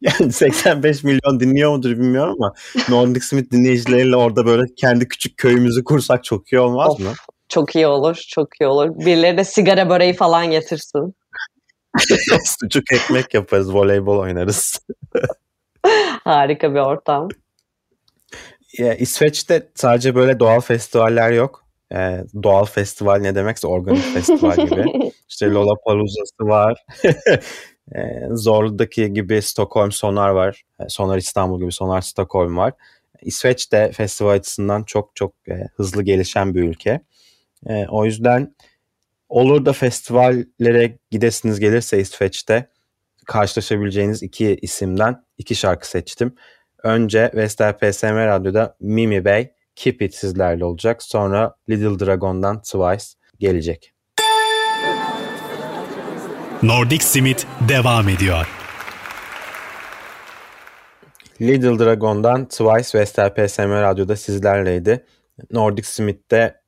yani 0.00 0.32
85 0.32 1.04
milyon 1.04 1.40
dinliyor 1.40 1.72
mudur 1.72 1.90
bilmiyorum 1.90 2.36
ama 2.38 2.52
Nordic 2.88 3.20
Smith 3.20 3.52
dinleyicileriyle 3.52 4.16
orada 4.16 4.46
böyle 4.46 4.62
kendi 4.76 5.08
küçük 5.08 5.36
köyümüzü 5.36 5.84
kursak 5.84 6.24
çok 6.24 6.52
iyi 6.52 6.60
olmaz 6.60 6.92
of, 6.92 7.00
mı? 7.00 7.12
Çok 7.48 7.76
iyi 7.76 7.86
olur, 7.86 8.24
çok 8.28 8.48
iyi 8.60 8.66
olur. 8.66 8.98
Birileri 8.98 9.38
de 9.38 9.44
sigara 9.44 9.90
böreği 9.90 10.14
falan 10.14 10.50
getirsin. 10.50 11.14
Sucuk 12.44 12.92
ekmek 12.92 13.34
yaparız, 13.34 13.74
voleybol 13.74 14.18
oynarız. 14.18 14.80
Harika 16.24 16.74
bir 16.74 16.78
ortam. 16.78 17.28
Ya, 18.78 18.94
İsveç'te 18.94 19.68
sadece 19.74 20.14
böyle 20.14 20.40
doğal 20.40 20.60
festivaller 20.60 21.32
yok. 21.32 21.66
Ee, 21.92 22.24
doğal 22.42 22.64
festival 22.64 23.16
ne 23.20 23.34
demekse 23.34 23.66
organik 23.66 24.02
festival 24.14 24.56
gibi. 24.56 25.12
İşte 25.28 25.50
Lollapalooza'sı 25.50 26.44
var. 26.44 26.84
ee, 27.94 28.28
Zorlu'daki 28.30 29.12
gibi 29.12 29.42
Stockholm 29.42 29.92
Sonar 29.92 30.30
var. 30.30 30.62
Sonar 30.88 31.18
İstanbul 31.18 31.60
gibi 31.60 31.72
Sonar 31.72 32.00
Stockholm 32.00 32.56
var. 32.56 32.72
İsveç 33.22 33.72
de 33.72 33.92
festival 33.92 34.30
açısından 34.30 34.82
çok 34.82 35.16
çok 35.16 35.32
e, 35.48 35.68
hızlı 35.76 36.02
gelişen 36.02 36.54
bir 36.54 36.62
ülke. 36.62 37.00
E, 37.66 37.86
o 37.88 38.04
yüzden 38.04 38.54
Olur 39.28 39.64
da 39.64 39.72
festivallere 39.72 40.98
gidesiniz 41.10 41.60
gelirse 41.60 42.00
İsveç'te 42.00 42.68
karşılaşabileceğiniz 43.26 44.22
iki 44.22 44.58
isimden 44.62 45.24
iki 45.38 45.54
şarkı 45.54 45.88
seçtim. 45.88 46.34
Önce 46.82 47.30
Vestel 47.34 47.72
PSM 47.72 48.06
Radyo'da 48.06 48.76
Mimi 48.80 49.24
Bey 49.24 49.52
Keep 49.76 50.02
It 50.02 50.14
sizlerle 50.14 50.64
olacak. 50.64 51.02
Sonra 51.02 51.56
Little 51.70 52.06
Dragon'dan 52.06 52.62
Twice 52.62 53.04
gelecek. 53.38 53.92
Nordic 56.62 57.04
Simit 57.04 57.46
devam 57.68 58.08
ediyor. 58.08 58.48
Little 61.40 61.78
Dragon'dan 61.78 62.48
Twice 62.48 62.98
Vestel 62.98 63.34
PSM 63.34 63.70
Radyo'da 63.70 64.16
sizlerleydi. 64.16 65.06
Nordic 65.50 65.88
Smith'te 65.88 66.60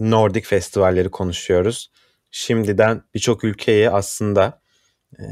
Nordic 0.00 0.46
festivalleri 0.46 1.10
konuşuyoruz 1.10 1.90
şimdiden 2.34 3.02
birçok 3.14 3.44
ülkeyi 3.44 3.90
aslında 3.90 4.60
e, 5.18 5.22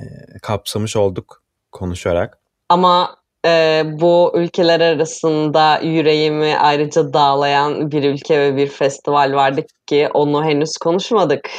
kapsamış 0.42 0.96
olduk 0.96 1.42
konuşarak. 1.72 2.38
Ama 2.68 3.16
e, 3.46 3.82
bu 3.86 4.32
ülkeler 4.36 4.80
arasında 4.80 5.80
yüreğimi 5.80 6.56
ayrıca 6.58 7.12
dağlayan 7.12 7.90
bir 7.90 8.04
ülke 8.04 8.40
ve 8.40 8.56
bir 8.56 8.68
festival 8.68 9.32
vardı 9.32 9.66
ki 9.86 10.08
onu 10.14 10.44
henüz 10.44 10.76
konuşmadık. 10.76 11.50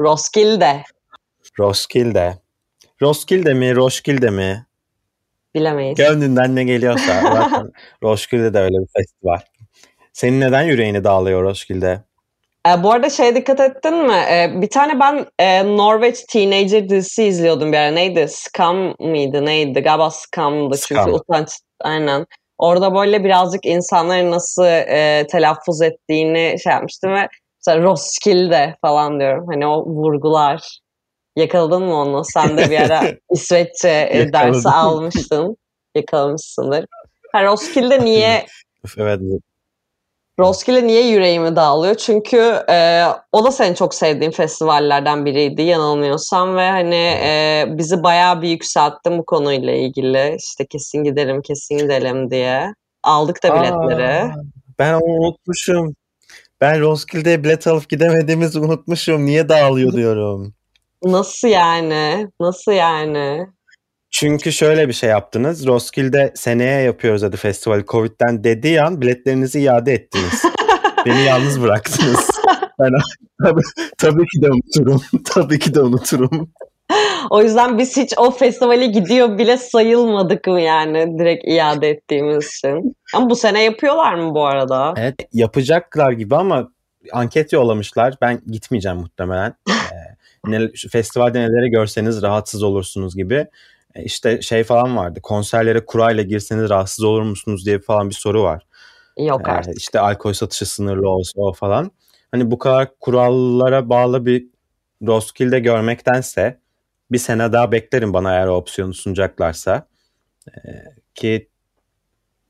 Roskilde. 0.00 0.82
Roskilde. 1.58 2.38
Roskilde 3.02 3.54
mi, 3.54 3.76
Roskilde 3.76 4.30
mi? 4.30 4.66
Bilemeyiz. 5.54 5.98
Gönlünden 5.98 6.56
ne 6.56 6.64
geliyorsa. 6.64 7.20
Zaten 7.32 7.72
Roskilde 8.02 8.54
de 8.54 8.58
öyle 8.58 8.76
bir 8.78 8.88
festival. 8.96 9.40
Senin 10.12 10.40
neden 10.40 10.62
yüreğini 10.62 11.04
dağlıyor 11.04 11.42
Roskilde? 11.42 12.02
E, 12.68 12.82
bu 12.82 12.92
arada 12.92 13.10
şeye 13.10 13.34
dikkat 13.34 13.60
ettin 13.60 13.94
mi? 13.94 14.24
E, 14.30 14.52
bir 14.60 14.68
tane 14.68 15.00
ben 15.00 15.26
e, 15.38 15.76
Norveç 15.76 16.24
Teenager 16.32 16.88
dizisi 16.88 17.24
izliyordum 17.24 17.72
bir 17.72 17.76
ara. 17.76 17.90
Neydi? 17.90 18.26
Scam 18.28 18.94
mıydı? 19.00 19.46
Neydi? 19.46 19.80
Galiba 19.80 20.10
Scam'dı 20.10 20.76
çünkü 20.88 21.02
Scam. 21.02 21.14
utanç. 21.14 21.48
Aynen. 21.80 22.26
Orada 22.58 22.94
böyle 22.94 23.24
birazcık 23.24 23.66
insanların 23.66 24.30
nasıl 24.30 24.64
e, 24.64 25.26
telaffuz 25.30 25.82
ettiğini 25.82 26.56
şey 26.62 26.72
yapmıştım 26.72 27.14
ve 27.14 27.28
mesela 27.60 27.82
Roskilde 27.82 28.76
falan 28.80 29.20
diyorum. 29.20 29.46
Hani 29.48 29.66
o 29.66 29.86
vurgular. 29.86 30.78
Yakaladın 31.36 31.82
mı 31.82 31.94
onu? 31.94 32.22
Sen 32.24 32.58
de 32.58 32.70
bir 32.70 32.76
ara 32.76 33.00
İsveççe 33.32 34.08
e, 34.10 34.32
dersi 34.32 34.68
almıştın. 34.68 35.56
Yakalamışsındır. 35.94 36.86
Ha, 37.32 37.44
Roskilde 37.44 38.04
niye 38.04 38.46
Evet. 38.98 39.20
Roskilde 40.38 40.86
niye 40.86 41.08
yüreğimi 41.08 41.56
dağılıyor? 41.56 41.94
Çünkü 41.94 42.36
e, 42.70 43.04
o 43.32 43.44
da 43.44 43.52
senin 43.52 43.74
çok 43.74 43.94
sevdiğin 43.94 44.30
festivallerden 44.30 45.24
biriydi 45.24 45.62
yanılmıyorsam 45.62 46.56
ve 46.56 46.70
hani 46.70 47.18
e, 47.24 47.64
bizi 47.68 48.02
bayağı 48.02 48.42
bir 48.42 48.48
yükselttin 48.48 49.18
bu 49.18 49.24
konuyla 49.24 49.72
ilgili. 49.72 50.36
İşte 50.38 50.66
kesin 50.66 51.04
gidelim, 51.04 51.42
kesin 51.42 51.78
gidelim 51.78 52.30
diye. 52.30 52.74
Aldık 53.02 53.42
da 53.42 53.54
biletleri. 53.54 54.32
Aa, 54.32 54.34
ben 54.78 54.94
onu 54.94 55.04
unutmuşum. 55.04 55.94
Ben 56.60 56.80
Roskilde'ye 56.80 57.44
bilet 57.44 57.66
alıp 57.66 57.88
gidemediğimizi 57.88 58.60
unutmuşum. 58.60 59.26
Niye 59.26 59.48
dağılıyor 59.48 59.92
diyorum. 59.92 60.54
Nasıl 61.04 61.48
yani? 61.48 62.28
Nasıl 62.40 62.72
yani? 62.72 63.46
Çünkü 64.16 64.52
şöyle 64.52 64.88
bir 64.88 64.92
şey 64.92 65.10
yaptınız. 65.10 65.66
Roskilde 65.66 66.32
seneye 66.34 66.80
yapıyoruz 66.80 67.22
hadi 67.22 67.36
festivali 67.36 67.84
Covid'den 67.86 68.44
dediği 68.44 68.82
an 68.82 69.00
biletlerinizi 69.00 69.60
iade 69.60 69.92
ettiniz. 69.92 70.42
Beni 71.06 71.22
yalnız 71.22 71.62
bıraktınız. 71.62 72.30
Ben 72.78 72.92
tabii, 73.44 73.60
tabii 73.98 74.26
ki 74.26 74.42
de 74.42 74.50
unuturum. 74.50 75.02
tabii 75.24 75.58
ki 75.58 75.74
de 75.74 75.80
unuturum. 75.80 76.50
O 77.30 77.42
yüzden 77.42 77.78
biz 77.78 77.96
hiç 77.96 78.14
o 78.16 78.30
festivale 78.30 78.86
gidiyor 78.86 79.38
bile 79.38 79.56
sayılmadık 79.56 80.46
mı 80.46 80.60
yani 80.60 81.18
direkt 81.18 81.44
iade 81.48 81.90
ettiğimiz 81.90 82.46
için. 82.46 82.96
Ama 83.14 83.30
bu 83.30 83.36
sene 83.36 83.62
yapıyorlar 83.62 84.14
mı 84.14 84.34
bu 84.34 84.46
arada? 84.46 84.94
Evet 84.96 85.14
yapacaklar 85.32 86.12
gibi 86.12 86.36
ama 86.36 86.68
anket 87.12 87.52
yollamışlar. 87.52 88.14
Ben 88.20 88.40
gitmeyeceğim 88.50 88.98
muhtemelen. 88.98 89.54
Ee, 89.68 89.72
ne, 90.46 90.68
festivalde 90.90 91.40
neleri 91.40 91.70
görseniz 91.70 92.22
rahatsız 92.22 92.62
olursunuz 92.62 93.16
gibi. 93.16 93.46
Ee, 93.94 94.02
işte 94.02 94.42
şey 94.42 94.64
falan 94.64 94.96
vardı. 94.96 95.20
Konserlere 95.22 95.84
kurayla 95.86 96.22
girseniz 96.22 96.70
rahatsız 96.70 97.04
olur 97.04 97.22
musunuz 97.22 97.66
diye 97.66 97.78
falan 97.80 98.10
bir 98.10 98.14
soru 98.14 98.42
var. 98.42 98.66
Yok 99.18 99.48
Ee, 99.48 99.50
artık. 99.50 99.78
işte 99.78 100.00
alkol 100.00 100.32
satışı 100.32 100.66
sınırlı 100.66 101.08
olsa 101.08 101.32
o 101.40 101.52
falan. 101.52 101.90
Hani 102.30 102.50
bu 102.50 102.58
kadar 102.58 102.88
kurallara 103.00 103.88
bağlı 103.88 104.26
bir 104.26 104.46
Roskilde 105.06 105.60
görmektense 105.60 106.58
bir 107.12 107.18
sene 107.18 107.52
daha 107.52 107.72
beklerim 107.72 108.12
bana 108.12 108.32
eğer 108.32 108.46
opsiyonu 108.46 108.94
sunacaklarsa. 108.94 109.86
Ee, 110.48 110.60
ki 111.14 111.48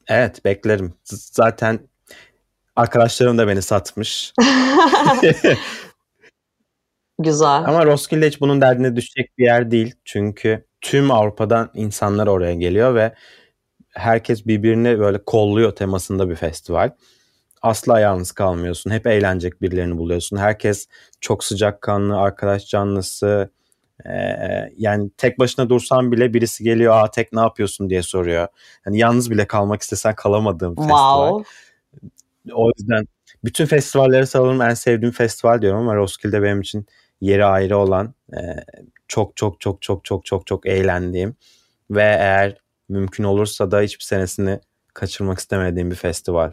evet 0.08 0.44
beklerim. 0.44 0.94
Zaten 1.04 1.80
arkadaşlarım 2.76 3.38
da 3.38 3.48
beni 3.48 3.62
satmış. 3.62 4.32
Güzel. 7.18 7.48
Ama 7.66 7.86
Roskilde 7.86 8.26
hiç 8.28 8.40
bunun 8.40 8.60
derdine 8.60 8.96
düşecek 8.96 9.38
bir 9.38 9.44
yer 9.44 9.70
değil. 9.70 9.94
Çünkü 10.04 10.64
tüm 10.84 11.10
Avrupa'dan 11.10 11.70
insanlar 11.74 12.26
oraya 12.26 12.54
geliyor 12.54 12.94
ve 12.94 13.14
herkes 13.90 14.46
birbirini 14.46 14.98
böyle 14.98 15.24
kolluyor 15.24 15.72
temasında 15.72 16.30
bir 16.30 16.34
festival. 16.34 16.90
Asla 17.62 18.00
yalnız 18.00 18.32
kalmıyorsun. 18.32 18.90
Hep 18.90 19.06
eğlenecek 19.06 19.62
birilerini 19.62 19.98
buluyorsun. 19.98 20.36
Herkes 20.36 20.88
çok 21.20 21.44
sıcakkanlı, 21.44 22.16
arkadaş 22.16 22.66
canlısı. 22.66 23.50
Ee, 24.06 24.70
yani 24.76 25.10
tek 25.16 25.38
başına 25.38 25.68
dursan 25.68 26.12
bile 26.12 26.34
birisi 26.34 26.64
geliyor, 26.64 26.94
"Aa 26.96 27.10
tek 27.10 27.32
ne 27.32 27.40
yapıyorsun?" 27.40 27.90
diye 27.90 28.02
soruyor. 28.02 28.48
Yani 28.86 28.98
yalnız 28.98 29.30
bile 29.30 29.46
kalmak 29.46 29.82
istesen 29.82 30.14
kalamadığın 30.14 30.76
bir 30.76 30.82
festival. 30.82 31.38
Wow. 31.38 31.54
O 32.54 32.70
yüzden 32.78 33.06
bütün 33.44 33.66
festivallere 33.66 34.26
sanırım 34.26 34.62
en 34.62 34.74
sevdiğim 34.74 35.12
festival 35.12 35.62
diyorum 35.62 35.80
ama 35.80 35.96
Roskilde 35.96 36.42
benim 36.42 36.60
için 36.60 36.86
yeri 37.20 37.44
ayrı 37.44 37.78
olan 37.78 38.14
e, 38.32 38.40
çok 39.08 39.36
çok 39.36 39.60
çok 39.60 39.82
çok 39.82 40.04
çok 40.04 40.24
çok 40.24 40.46
çok 40.46 40.66
eğlendiğim 40.66 41.36
ve 41.90 42.02
eğer 42.02 42.58
mümkün 42.88 43.24
olursa 43.24 43.70
da 43.70 43.80
hiçbir 43.80 44.04
senesini 44.04 44.60
kaçırmak 44.94 45.38
istemediğim 45.38 45.90
bir 45.90 45.96
festival. 45.96 46.52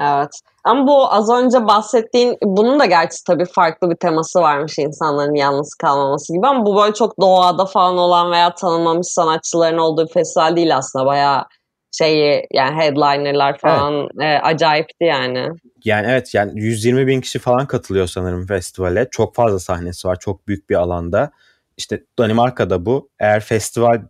Evet. 0.00 0.40
Ama 0.64 0.86
bu 0.86 1.12
az 1.12 1.30
önce 1.30 1.66
bahsettiğin 1.66 2.38
bunun 2.42 2.80
da 2.80 2.84
gerçi 2.84 3.24
tabii 3.26 3.44
farklı 3.44 3.90
bir 3.90 3.96
teması 3.96 4.40
varmış 4.40 4.78
insanların 4.78 5.34
yalnız 5.34 5.74
kalmaması 5.74 6.32
gibi 6.32 6.46
ama 6.46 6.66
bu 6.66 6.76
böyle 6.76 6.94
çok 6.94 7.20
doğada 7.20 7.66
falan 7.66 7.98
olan 7.98 8.30
veya 8.30 8.54
tanınmamış 8.54 9.06
sanatçıların 9.06 9.78
olduğu 9.78 10.06
bir 10.06 10.12
festival 10.12 10.56
değil 10.56 10.76
aslında. 10.76 11.06
Bayağı 11.06 11.44
şeyi 11.92 12.46
yani 12.52 12.76
headlinerlar 12.82 13.58
falan 13.58 14.08
e, 14.20 14.38
acayipti 14.38 15.04
yani. 15.04 15.48
Yani 15.84 16.06
evet 16.10 16.34
yani 16.34 16.60
120 16.60 17.06
bin 17.06 17.20
kişi 17.20 17.38
falan 17.38 17.66
katılıyor 17.66 18.06
sanırım 18.06 18.46
festivale. 18.46 19.08
Çok 19.10 19.34
fazla 19.34 19.58
sahnesi 19.58 20.08
var. 20.08 20.18
Çok 20.20 20.48
büyük 20.48 20.70
bir 20.70 20.74
alanda. 20.74 21.32
İşte 21.76 22.02
Danimarka'da 22.18 22.86
bu. 22.86 23.10
Eğer 23.18 23.40
festival 23.40 24.02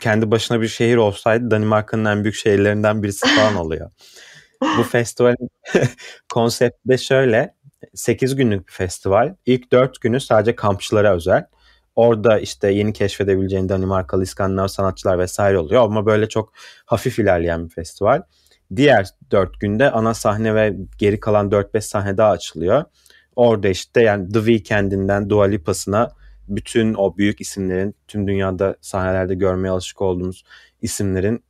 kendi 0.00 0.30
başına 0.30 0.60
bir 0.60 0.68
şehir 0.68 0.96
olsaydı 0.96 1.50
Danimarka'nın 1.50 2.04
en 2.04 2.24
büyük 2.24 2.36
şehirlerinden 2.36 3.02
birisi 3.02 3.26
falan 3.36 3.56
oluyor. 3.56 3.90
bu 4.78 4.82
festivalin 4.82 5.48
konsepti 6.32 6.88
de 6.88 6.98
şöyle. 6.98 7.56
8 7.94 8.36
günlük 8.36 8.68
bir 8.68 8.72
festival. 8.72 9.34
İlk 9.46 9.72
4 9.72 10.00
günü 10.00 10.20
sadece 10.20 10.56
kampçılara 10.56 11.14
özel. 11.14 11.46
Orada 11.96 12.38
işte 12.38 12.70
yeni 12.70 12.92
keşfedebileceğin 12.92 13.68
Danimarkalı, 13.68 14.22
İskandinav 14.22 14.66
sanatçılar 14.66 15.18
vesaire 15.18 15.58
oluyor 15.58 15.82
ama 15.82 16.06
böyle 16.06 16.28
çok 16.28 16.52
hafif 16.86 17.18
ilerleyen 17.18 17.64
bir 17.64 17.70
festival. 17.74 18.22
Diğer 18.76 19.08
4 19.30 19.60
günde 19.60 19.90
ana 19.90 20.14
sahne 20.14 20.54
ve 20.54 20.76
geri 20.98 21.20
kalan 21.20 21.50
4-5 21.50 21.80
sahne 21.80 22.16
daha 22.16 22.30
açılıyor. 22.30 22.84
Orada 23.36 23.68
işte 23.68 24.02
yani 24.02 24.32
The 24.32 24.38
Weeknd'inden 24.38 25.30
Dua 25.30 25.44
Lipa'sına 25.44 26.10
bütün 26.48 26.94
o 26.94 27.16
büyük 27.16 27.40
isimlerin 27.40 27.94
tüm 28.08 28.28
dünyada 28.28 28.76
sahnelerde 28.80 29.34
görmeye 29.34 29.70
alışık 29.70 30.02
olduğumuz 30.02 30.44
isimlerin 30.82 31.44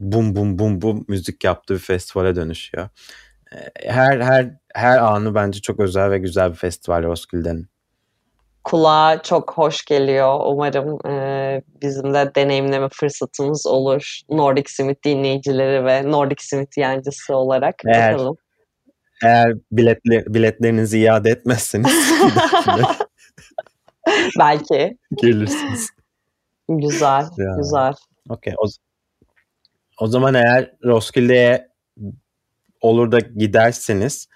bum 0.00 0.36
bum 0.36 0.58
bum 0.58 0.82
bum 0.82 1.04
müzik 1.08 1.44
yaptığı 1.44 1.74
bir 1.74 1.78
festivale 1.78 2.36
dönüşüyor. 2.36 2.88
Ee, 3.54 3.90
Her 3.90 4.20
her 4.20 4.56
her 4.74 4.98
anı 4.98 5.34
bence 5.34 5.60
çok 5.60 5.80
özel 5.80 6.10
ve 6.10 6.18
güzel 6.18 6.50
bir 6.50 6.56
festival 6.56 7.02
Roskilde'nin. 7.02 7.68
Kulağa 8.64 9.22
çok 9.22 9.52
hoş 9.52 9.84
geliyor. 9.84 10.40
Umarım 10.46 11.06
e, 11.06 11.62
bizim 11.82 12.14
de 12.14 12.32
deneyimleme 12.34 12.88
fırsatımız 12.92 13.66
olur. 13.66 14.20
Nordic 14.30 14.72
Smith 14.72 15.04
dinleyicileri 15.04 15.84
ve 15.84 16.10
Nordic 16.10 16.44
Smith 16.44 16.78
yancısı 16.78 17.36
olarak. 17.36 17.74
Eğer- 17.86 18.12
Bakalım. 18.14 18.36
Eğer 19.24 19.52
biletli, 19.72 20.24
biletlerinizi 20.26 20.98
iade 20.98 21.30
etmezseniz 21.30 21.92
Belki. 24.38 24.98
gelirsiniz. 25.22 25.90
Güzel. 26.68 27.24
Ya. 27.38 27.54
Güzel. 27.56 27.92
Okey. 28.28 28.54
O, 28.58 28.64
o 30.00 30.06
zaman 30.06 30.34
eğer 30.34 30.72
Roskilde'ye 30.84 31.68
olur 32.80 33.12
da 33.12 33.18
giderseniz 33.20 34.28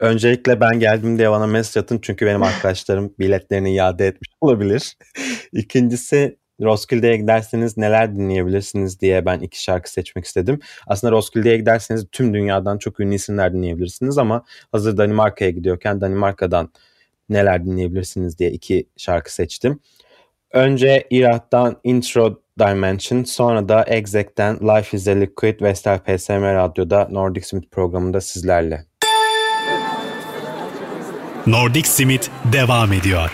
öncelikle 0.00 0.60
ben 0.60 0.80
geldim 0.80 1.18
diye 1.18 1.30
bana 1.30 1.46
mesaj 1.46 1.82
atın 1.82 1.98
çünkü 2.02 2.26
benim 2.26 2.42
arkadaşlarım 2.42 3.14
biletlerini 3.18 3.74
iade 3.74 4.06
etmiş 4.06 4.30
olabilir. 4.40 4.96
İkincisi 5.52 6.40
Roskilde'ye 6.62 7.16
giderseniz 7.16 7.76
neler 7.76 8.16
dinleyebilirsiniz 8.16 9.00
diye 9.00 9.26
ben 9.26 9.40
iki 9.40 9.62
şarkı 9.62 9.92
seçmek 9.92 10.24
istedim. 10.24 10.60
Aslında 10.86 11.12
Roskilde'ye 11.12 11.56
giderseniz 11.56 12.06
tüm 12.12 12.34
dünyadan 12.34 12.78
çok 12.78 13.00
ünlü 13.00 13.14
isimler 13.14 13.52
dinleyebilirsiniz 13.54 14.18
ama 14.18 14.44
hazır 14.72 14.96
Danimarka'ya 14.96 15.50
gidiyorken 15.50 16.00
Danimarka'dan 16.00 16.72
neler 17.28 17.64
dinleyebilirsiniz 17.64 18.38
diye 18.38 18.50
iki 18.50 18.88
şarkı 18.96 19.34
seçtim. 19.34 19.80
Önce 20.52 21.06
Irak'tan 21.10 21.80
Intro 21.84 22.42
Dimension, 22.58 23.24
sonra 23.24 23.68
da 23.68 23.82
Exact'ten 23.82 24.56
Life 24.60 24.96
is 24.96 25.08
a 25.08 25.10
Liquid 25.10 25.60
Vestel 25.60 25.98
PSM 25.98 26.42
Radyo'da 26.42 27.08
Nordic 27.10 27.46
Smith 27.46 27.70
programında 27.70 28.20
sizlerle. 28.20 28.89
Nordic 31.50 31.88
Smith 31.88 32.28
devam 32.52 32.92
ediyor. 32.92 33.32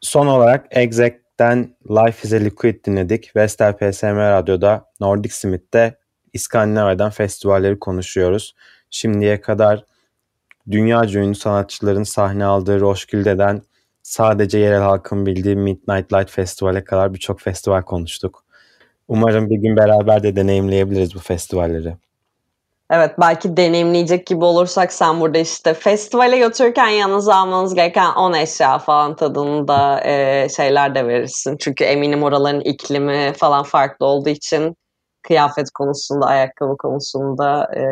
Son 0.00 0.26
olarak 0.26 0.66
Exact'ten 0.70 1.76
Life 1.90 2.28
is 2.28 2.32
a 2.32 2.36
Liquid 2.36 2.84
dinledik. 2.84 3.36
Vestel 3.36 3.72
PSM 3.72 4.16
Radyo'da 4.16 4.84
Nordic 5.00 5.34
Smith'te 5.34 5.98
İskandinavya'dan 6.32 7.10
festivalleri 7.10 7.78
konuşuyoruz. 7.78 8.54
Şimdiye 8.90 9.40
kadar 9.40 9.84
dünyaca 10.70 11.20
ünlü 11.20 11.34
sanatçıların 11.34 12.04
sahne 12.04 12.44
aldığı 12.44 12.80
Roskilde'den 12.80 13.62
sadece 14.02 14.58
yerel 14.58 14.82
halkın 14.82 15.26
bildiği 15.26 15.56
Midnight 15.56 16.12
Light 16.12 16.30
Festival'e 16.30 16.84
kadar 16.84 17.14
birçok 17.14 17.40
festival 17.40 17.82
konuştuk. 17.82 18.44
Umarım 19.08 19.50
bir 19.50 19.56
gün 19.56 19.76
beraber 19.76 20.22
de 20.22 20.36
deneyimleyebiliriz 20.36 21.14
bu 21.14 21.18
festivalleri. 21.18 21.96
Evet 22.90 23.10
belki 23.20 23.56
deneyimleyecek 23.56 24.26
gibi 24.26 24.44
olursak 24.44 24.92
sen 24.92 25.20
burada 25.20 25.38
işte 25.38 25.74
festivale 25.74 26.38
götürürken 26.38 26.88
yanınıza 26.88 27.34
almanız 27.34 27.74
gereken 27.74 28.14
10 28.14 28.32
eşya 28.32 28.78
falan 28.78 29.16
tadında 29.16 30.00
e, 30.04 30.48
şeyler 30.48 30.94
de 30.94 31.06
verirsin. 31.06 31.56
Çünkü 31.56 31.84
eminim 31.84 32.22
oraların 32.22 32.60
iklimi 32.60 33.32
falan 33.36 33.62
farklı 33.62 34.06
olduğu 34.06 34.28
için 34.28 34.76
kıyafet 35.22 35.70
konusunda, 35.70 36.26
ayakkabı 36.26 36.76
konusunda 36.76 37.74
e, 37.76 37.82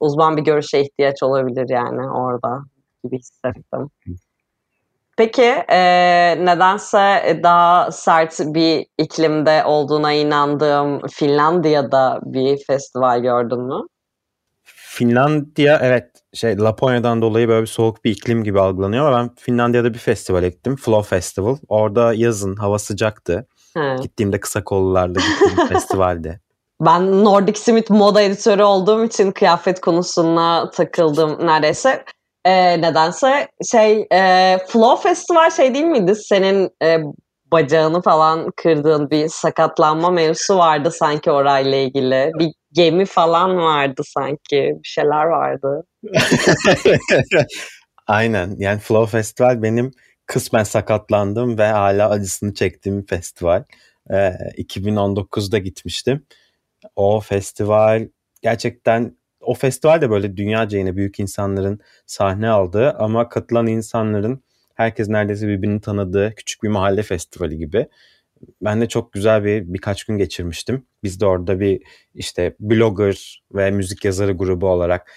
uzman 0.00 0.36
bir 0.36 0.42
görüşe 0.42 0.80
ihtiyaç 0.80 1.22
olabilir 1.22 1.68
yani 1.68 2.10
orada 2.10 2.58
gibi 3.04 3.18
hissettim. 3.18 3.90
Peki 5.16 5.42
e, 5.68 5.80
nedense 6.38 7.40
daha 7.42 7.92
sert 7.92 8.40
bir 8.40 8.86
iklimde 8.98 9.64
olduğuna 9.64 10.12
inandığım 10.12 11.00
Finlandiya'da 11.08 12.20
bir 12.22 12.64
festival 12.66 13.20
gördün 13.20 13.60
mü? 13.60 13.80
Finlandiya 15.00 15.80
evet 15.82 16.10
şey 16.34 16.58
Laponya'dan 16.58 17.22
dolayı 17.22 17.48
böyle 17.48 17.62
bir 17.62 17.66
soğuk 17.66 18.04
bir 18.04 18.10
iklim 18.10 18.44
gibi 18.44 18.60
algılanıyor 18.60 19.06
ama 19.08 19.18
ben 19.18 19.34
Finlandiya'da 19.34 19.94
bir 19.94 19.98
festival 19.98 20.44
gittim. 20.44 20.76
Flow 20.76 21.16
Festival. 21.16 21.56
Orada 21.68 22.14
yazın 22.14 22.56
hava 22.56 22.78
sıcaktı. 22.78 23.46
He. 23.74 23.96
Gittiğimde 24.02 24.40
kısa 24.40 24.64
kollularla 24.64 25.20
gittiğim 25.20 25.68
festivalde. 25.68 26.40
Ben 26.80 27.24
Nordic 27.24 27.60
Smith 27.60 27.90
moda 27.90 28.20
editörü 28.20 28.62
olduğum 28.62 29.04
için 29.04 29.32
kıyafet 29.32 29.80
konusuna 29.80 30.70
takıldım 30.70 31.46
neredeyse. 31.46 32.04
Ee, 32.44 32.80
nedense 32.80 33.48
şey 33.70 34.06
e, 34.12 34.58
Flow 34.68 35.08
Festival 35.08 35.50
şey 35.50 35.74
değil 35.74 35.84
miydi? 35.84 36.14
Senin 36.14 36.70
e, 36.82 36.98
bacağını 37.52 38.02
falan 38.02 38.50
kırdığın 38.56 39.10
bir 39.10 39.28
sakatlanma 39.28 40.10
mevzusu 40.10 40.58
vardı 40.58 40.90
sanki 40.90 41.30
orayla 41.30 41.78
ilgili. 41.78 42.30
Bir 42.38 42.52
gemi 42.72 43.04
falan 43.06 43.56
vardı 43.56 44.02
sanki. 44.04 44.74
Bir 44.82 44.88
şeyler 44.88 45.24
vardı. 45.24 45.84
Aynen. 48.06 48.56
Yani 48.58 48.80
Flow 48.80 49.18
Festival 49.18 49.62
benim 49.62 49.90
kısmen 50.26 50.64
sakatlandım 50.64 51.58
ve 51.58 51.66
hala 51.66 52.10
acısını 52.10 52.54
çektiğim 52.54 53.06
festival. 53.06 53.64
Ee, 54.10 54.32
2019'da 54.58 55.58
gitmiştim. 55.58 56.26
O 56.96 57.20
festival 57.20 58.08
gerçekten 58.42 59.16
o 59.40 59.54
festival 59.54 60.00
de 60.00 60.10
böyle 60.10 60.36
dünyaca 60.36 60.78
yine 60.78 60.96
büyük 60.96 61.20
insanların 61.20 61.80
sahne 62.06 62.48
aldığı 62.48 62.90
ama 62.92 63.28
katılan 63.28 63.66
insanların 63.66 64.42
herkes 64.74 65.08
neredeyse 65.08 65.48
birbirini 65.48 65.80
tanıdığı 65.80 66.34
küçük 66.34 66.62
bir 66.62 66.68
mahalle 66.68 67.02
festivali 67.02 67.58
gibi. 67.58 67.88
Ben 68.62 68.80
de 68.80 68.88
çok 68.88 69.12
güzel 69.12 69.44
bir 69.44 69.74
birkaç 69.74 70.04
gün 70.04 70.18
geçirmiştim. 70.18 70.86
Biz 71.02 71.20
de 71.20 71.26
orada 71.26 71.60
bir 71.60 71.82
işte 72.14 72.54
blogger 72.60 73.42
ve 73.54 73.70
müzik 73.70 74.04
yazarı 74.04 74.32
grubu 74.32 74.68
olarak 74.68 75.12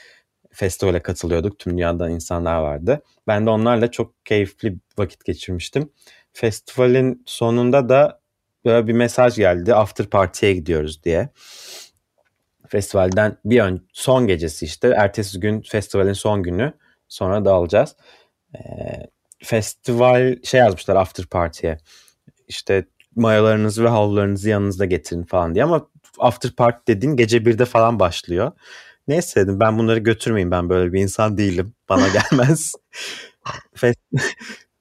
festivale 0.51 1.01
katılıyorduk. 1.01 1.59
Tüm 1.59 1.73
dünyadan 1.73 2.11
insanlar 2.11 2.61
vardı. 2.61 3.03
Ben 3.27 3.45
de 3.45 3.49
onlarla 3.49 3.91
çok 3.91 4.25
keyifli 4.25 4.75
vakit 4.97 5.25
geçirmiştim. 5.25 5.89
Festivalin 6.33 7.23
sonunda 7.25 7.89
da 7.89 8.21
böyle 8.65 8.87
bir 8.87 8.93
mesaj 8.93 9.35
geldi. 9.35 9.75
After 9.75 10.05
party'ye 10.09 10.53
gidiyoruz 10.53 11.03
diye. 11.03 11.29
Festivalden 12.67 13.37
bir 13.45 13.61
ön 13.61 13.87
son 13.93 14.27
gecesi 14.27 14.65
işte. 14.65 14.87
Ertesi 14.97 15.39
gün 15.39 15.61
festivalin 15.61 16.13
son 16.13 16.43
günü. 16.43 16.73
Sonra 17.07 17.45
dağılacağız. 17.45 17.95
Ee, 18.55 18.59
festival 19.43 20.35
şey 20.43 20.59
yazmışlar 20.59 20.95
after 20.95 21.25
party'ye. 21.25 21.77
İşte 22.47 22.85
mayalarınızı 23.15 23.83
ve 23.83 23.87
havlularınızı 23.87 24.49
yanınızda 24.49 24.85
getirin 24.85 25.23
falan 25.23 25.55
diye 25.55 25.63
ama 25.63 25.87
after 26.19 26.51
party 26.51 26.93
dediğin 26.93 27.15
gece 27.15 27.45
birde 27.45 27.65
falan 27.65 27.99
başlıyor. 27.99 28.51
Neyse 29.07 29.41
dedim 29.41 29.59
ben 29.59 29.77
bunları 29.77 29.99
götürmeyeyim 29.99 30.51
ben 30.51 30.69
böyle 30.69 30.93
bir 30.93 31.01
insan 31.01 31.37
değilim. 31.37 31.73
Bana 31.89 32.07
gelmez. 32.31 32.73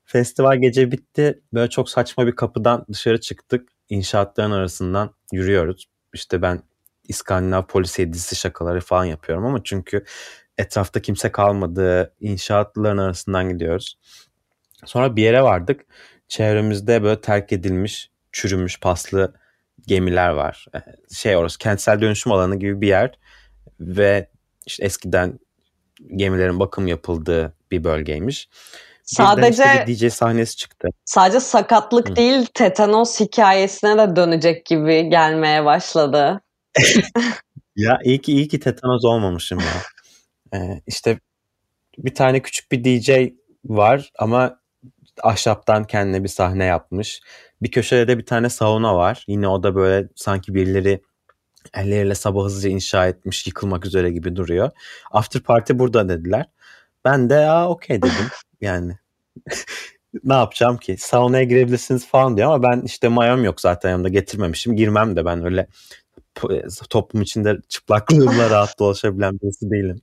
Festival 0.05 0.61
gece 0.61 0.92
bitti. 0.92 1.42
Böyle 1.55 1.71
çok 1.71 1.90
saçma 1.90 2.27
bir 2.27 2.37
kapıdan 2.37 2.87
dışarı 2.92 3.21
çıktık. 3.21 3.68
İnşaatların 3.88 4.51
arasından 4.51 5.14
yürüyoruz. 5.33 5.87
İşte 6.14 6.42
ben 6.42 6.62
İskandinav 7.09 7.62
polisiye 7.62 8.12
dizisi 8.12 8.37
şakaları 8.37 8.81
falan 8.81 9.05
yapıyorum 9.05 9.47
ama 9.47 9.62
çünkü 9.64 10.05
etrafta 10.59 11.03
kimse 11.03 11.33
kalmadığı 11.33 12.14
inşaatların 12.21 12.99
arasından 12.99 13.49
gidiyoruz. 13.49 13.99
Sonra 14.85 15.16
bir 15.16 15.23
yere 15.23 15.42
vardık. 15.42 15.81
Çevremizde 16.29 17.03
böyle 17.03 17.21
terk 17.21 17.53
edilmiş, 17.53 18.11
çürümüş, 18.33 18.81
paslı 18.81 19.35
gemiler 19.87 20.29
var. 20.29 20.66
Ee, 20.75 20.79
şey 21.14 21.37
orası 21.37 21.59
kentsel 21.59 22.01
dönüşüm 22.01 22.33
alanı 22.33 22.59
gibi 22.59 22.81
bir 22.81 22.88
yer 22.88 23.18
ve 23.81 24.29
işte 24.66 24.85
eskiden 24.85 25.38
gemilerin 26.16 26.61
bakım 26.61 26.87
yapıldığı 26.87 27.55
bir 27.71 27.85
bölgeymiş. 27.85 28.49
Sadece 29.05 29.64
işte 29.64 29.87
DJ 29.87 30.12
sahnesi 30.12 30.57
çıktı. 30.57 30.88
Sadece 31.05 31.40
sakatlık 31.40 32.09
Hı. 32.09 32.16
değil, 32.16 32.47
tetanos 32.55 33.21
hikayesine 33.21 33.99
de 33.99 34.16
dönecek 34.16 34.66
gibi 34.66 35.09
gelmeye 35.09 35.64
başladı. 35.64 36.40
ya 37.77 37.99
iyi 38.05 38.21
ki 38.21 38.33
iyi 38.33 38.49
ki 38.49 38.61
tetanos 38.61 39.05
olmamışım 39.05 39.59
ya. 39.59 39.83
Ee, 40.55 40.81
işte 40.87 41.21
bir 41.99 42.14
tane 42.14 42.42
küçük 42.42 42.73
bir 42.73 42.85
DJ 42.85 43.11
var 43.64 44.11
ama 44.18 44.61
ahşaptan 45.23 45.85
kendine 45.85 46.25
bir 46.25 46.29
sahne 46.29 46.64
yapmış. 46.64 47.21
Bir 47.62 47.70
köşede 47.70 48.09
de 48.09 48.18
bir 48.18 48.27
tane 48.27 48.51
sauna 48.51 48.96
var. 48.96 49.25
Yine 49.29 49.48
o 49.48 49.62
da 49.62 49.75
böyle 49.75 50.09
sanki 50.14 50.55
birileri 50.55 51.03
elleriyle 51.75 52.14
sabah 52.14 52.44
hızlıca 52.44 52.68
inşa 52.68 53.07
etmiş, 53.07 53.46
yıkılmak 53.46 53.87
üzere 53.87 54.11
gibi 54.11 54.37
duruyor. 54.37 54.70
After 55.11 55.42
party 55.42 55.72
burada 55.77 56.09
dediler. 56.09 56.46
Ben 57.05 57.31
de 57.31 57.35
ya 57.35 57.68
okey 57.68 58.03
dedim. 58.03 58.12
Yani 58.61 58.98
ne 60.25 60.35
yapacağım 60.35 60.77
ki? 60.77 60.96
Saunaya 60.98 61.44
girebilirsiniz 61.44 62.07
falan 62.07 62.37
diyor 62.37 62.48
ama 62.48 62.62
ben 62.62 62.83
işte 62.83 63.09
mayom 63.09 63.44
yok 63.44 63.61
zaten 63.61 63.90
yanımda 63.90 64.09
getirmemişim. 64.09 64.77
Girmem 64.77 65.16
de 65.16 65.25
ben 65.25 65.44
öyle 65.44 65.66
toplum 66.90 67.22
içinde 67.22 67.59
çıplaklığımla 67.68 68.51
rahat 68.51 68.79
dolaşabilen 68.79 69.40
birisi 69.42 69.70
değilim. 69.70 70.01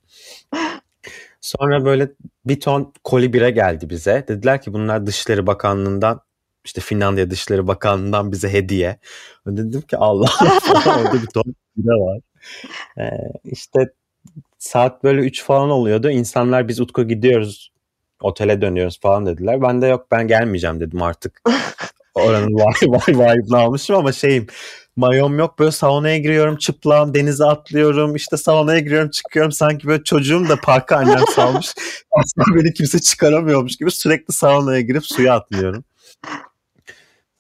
Sonra 1.42 1.86
böyle 1.86 2.12
bir 2.46 2.60
ton 2.60 2.94
koli 3.04 3.34
bire 3.34 3.52
geldi 3.52 3.90
bize. 3.90 4.26
Dediler 4.28 4.62
ki 4.62 4.74
bunlar 4.74 5.06
Dışişleri 5.06 5.48
Bakanlığı'ndan 5.48 6.22
işte 6.66 6.82
Finlandiya 6.82 7.30
Dışişleri 7.30 7.68
Bakanlığı'ndan 7.68 8.32
bize 8.32 8.54
hediye. 8.54 9.00
Dedim 9.48 9.82
ki 9.82 9.98
Allah 9.98 10.30
Allah 10.40 11.00
orada 11.00 11.22
bir 11.22 11.28
ton 11.28 11.56
bire 11.78 11.94
var. 11.94 12.20
Ee, 13.00 13.10
işte 13.46 13.80
saat 14.58 15.04
böyle 15.04 15.22
3 15.22 15.44
falan 15.44 15.70
oluyordu. 15.70 16.10
İnsanlar 16.10 16.68
biz 16.68 16.80
Utku 16.80 17.08
gidiyoruz 17.08 17.72
otele 18.22 18.62
dönüyoruz 18.62 19.00
falan 19.00 19.26
dediler. 19.26 19.62
Ben 19.62 19.82
de 19.82 19.88
yok 19.88 20.08
ben 20.12 20.28
gelmeyeceğim 20.28 20.80
dedim 20.80 21.02
artık. 21.02 21.42
Oranın 22.16 22.54
vay 22.54 22.74
vay 22.88 23.14
vibe'ını 23.14 23.58
almışım 23.58 23.96
ama 23.96 24.12
şeyim 24.12 24.48
mayom 24.96 25.40
yok 25.40 25.60
böyle 25.60 25.72
saunaya 25.72 26.18
giriyorum 26.18 26.58
çıplağım 26.58 27.14
denize 27.14 27.46
atlıyorum 27.46 28.16
işte 28.16 28.38
saunaya 28.38 28.80
giriyorum 28.80 29.10
çıkıyorum 29.10 29.52
sanki 29.52 29.88
böyle 29.88 30.04
çocuğum 30.04 30.50
da 30.50 30.56
parka 30.56 30.98
annem 30.98 31.28
salmış 31.36 31.74
aslında 32.12 32.56
beni 32.56 32.74
kimse 32.74 33.00
çıkaramıyormuş 33.00 33.78
gibi 33.78 33.92
sürekli 33.92 34.34
saunaya 34.34 34.82
girip 34.82 35.06
suya 35.06 35.36
atlıyorum. 35.36 35.84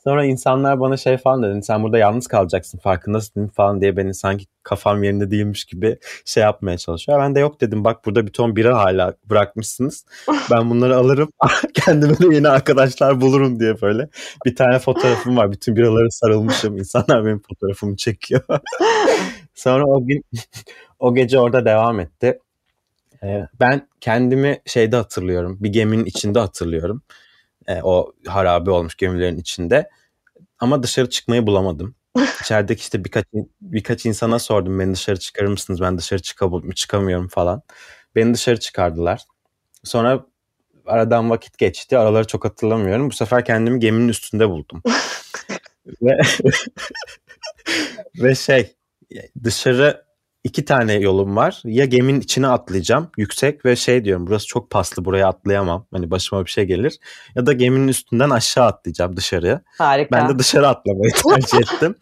Sonra 0.09 0.25
insanlar 0.25 0.79
bana 0.79 0.97
şey 0.97 1.17
falan 1.17 1.43
dedi. 1.43 1.63
Sen 1.63 1.83
burada 1.83 1.97
yalnız 1.97 2.27
kalacaksın 2.27 2.77
farkındasın 2.77 3.47
falan 3.47 3.81
diye 3.81 3.97
beni 3.97 4.13
sanki 4.13 4.45
kafam 4.63 5.03
yerinde 5.03 5.31
değilmiş 5.31 5.65
gibi 5.65 5.97
şey 6.25 6.43
yapmaya 6.43 6.77
çalışıyor. 6.77 7.19
Ben 7.19 7.35
de 7.35 7.39
yok 7.39 7.61
dedim 7.61 7.83
bak 7.83 8.05
burada 8.05 8.27
bir 8.27 8.31
ton 8.31 8.55
bira 8.55 8.77
hala 8.77 9.13
bırakmışsınız. 9.29 10.05
Ben 10.51 10.69
bunları 10.69 10.97
alırım. 10.97 11.29
Kendime 11.73 12.19
de 12.19 12.35
yeni 12.35 12.49
arkadaşlar 12.49 13.21
bulurum 13.21 13.59
diye 13.59 13.81
böyle. 13.81 14.09
Bir 14.45 14.55
tane 14.55 14.79
fotoğrafım 14.79 15.37
var. 15.37 15.51
Bütün 15.51 15.75
biraları 15.75 16.11
sarılmışım. 16.11 16.77
İnsanlar 16.77 17.25
benim 17.25 17.41
fotoğrafımı 17.49 17.95
çekiyor. 17.95 18.41
Sonra 19.55 19.85
o 19.85 20.05
gün 20.05 20.25
o 20.99 21.15
gece 21.15 21.39
orada 21.39 21.65
devam 21.65 21.99
etti. 21.99 22.39
Ee, 23.23 23.47
ben 23.59 23.87
kendimi 24.01 24.61
şeyde 24.65 24.95
hatırlıyorum. 24.95 25.57
Bir 25.59 25.69
geminin 25.69 26.05
içinde 26.05 26.39
hatırlıyorum. 26.39 27.01
E, 27.67 27.81
o 27.83 28.13
harabe 28.27 28.71
olmuş 28.71 28.95
gemilerin 28.95 29.37
içinde. 29.37 29.89
Ama 30.59 30.83
dışarı 30.83 31.09
çıkmayı 31.09 31.47
bulamadım. 31.47 31.95
İçerideki 32.41 32.81
işte 32.81 33.05
birkaç 33.05 33.25
birkaç 33.61 34.05
insana 34.05 34.39
sordum 34.39 34.79
beni 34.79 34.93
dışarı 34.93 35.19
çıkarır 35.19 35.47
mısınız? 35.47 35.81
Ben 35.81 35.97
dışarı 35.97 36.19
çıkab- 36.21 36.73
çıkamıyorum 36.75 37.27
falan. 37.27 37.61
Beni 38.15 38.33
dışarı 38.33 38.59
çıkardılar. 38.59 39.21
Sonra 39.83 40.25
aradan 40.85 41.29
vakit 41.29 41.57
geçti. 41.57 41.97
Araları 41.97 42.27
çok 42.27 42.45
hatırlamıyorum. 42.45 43.09
Bu 43.09 43.13
sefer 43.13 43.45
kendimi 43.45 43.79
geminin 43.79 44.07
üstünde 44.09 44.49
buldum. 44.49 44.83
ve 46.01 46.17
ve 48.23 48.35
şey 48.35 48.75
dışarı 49.43 50.05
iki 50.43 50.65
tane 50.65 50.93
yolum 50.93 51.35
var. 51.35 51.61
Ya 51.65 51.85
geminin 51.85 52.21
içine 52.21 52.47
atlayacağım 52.47 53.09
yüksek 53.17 53.65
ve 53.65 53.75
şey 53.75 54.05
diyorum 54.05 54.27
burası 54.27 54.47
çok 54.47 54.69
paslı 54.69 55.05
buraya 55.05 55.27
atlayamam. 55.27 55.85
Hani 55.93 56.11
başıma 56.11 56.45
bir 56.45 56.51
şey 56.51 56.65
gelir. 56.65 56.99
Ya 57.35 57.45
da 57.45 57.53
geminin 57.53 57.87
üstünden 57.87 58.29
aşağı 58.29 58.65
atlayacağım 58.65 59.17
dışarıya. 59.17 59.61
Harika. 59.77 60.17
Ben 60.17 60.29
de 60.29 60.39
dışarı 60.39 60.67
atlamayı 60.67 61.11
tercih 61.29 61.57
ettim. 61.57 61.95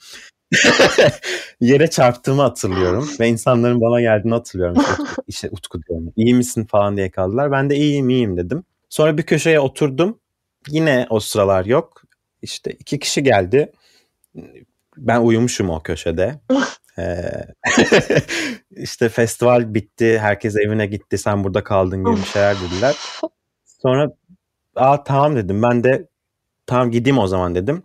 yere 1.61 1.89
çarptığımı 1.89 2.41
hatırlıyorum 2.41 3.09
ve 3.19 3.27
insanların 3.27 3.81
bana 3.81 4.01
geldiğini 4.01 4.33
hatırlıyorum. 4.33 4.77
İşte, 4.77 5.03
işte 5.27 5.49
Utku 5.51 5.83
diyorum. 5.83 6.13
İyi 6.15 6.35
misin 6.35 6.65
falan 6.65 6.97
diye 6.97 7.11
kaldılar. 7.11 7.51
Ben 7.51 7.69
de 7.69 7.75
iyiyim 7.75 8.09
iyiyim 8.09 8.37
dedim. 8.37 8.63
Sonra 8.89 9.17
bir 9.17 9.23
köşeye 9.23 9.59
oturdum. 9.59 10.19
Yine 10.69 11.07
o 11.09 11.19
sıralar 11.19 11.65
yok. 11.65 12.01
İşte 12.41 12.71
iki 12.71 12.99
kişi 12.99 13.23
geldi. 13.23 13.71
Ben 14.97 15.21
uyumuşum 15.21 15.69
o 15.69 15.83
köşede. 15.83 16.39
ee, 16.99 17.21
işte 18.75 19.09
festival 19.09 19.73
bitti. 19.73 20.19
Herkes 20.19 20.55
evine 20.55 20.85
gitti. 20.85 21.17
Sen 21.17 21.43
burada 21.43 21.63
kaldın 21.63 22.05
gibi 22.05 22.25
şeyler 22.25 22.55
dediler. 22.61 22.95
Sonra 23.65 24.11
aa 24.75 25.03
tamam 25.03 25.35
dedim. 25.35 25.63
Ben 25.63 25.83
de 25.83 26.07
tamam 26.65 26.91
gideyim 26.91 27.17
o 27.17 27.27
zaman 27.27 27.55
dedim. 27.55 27.83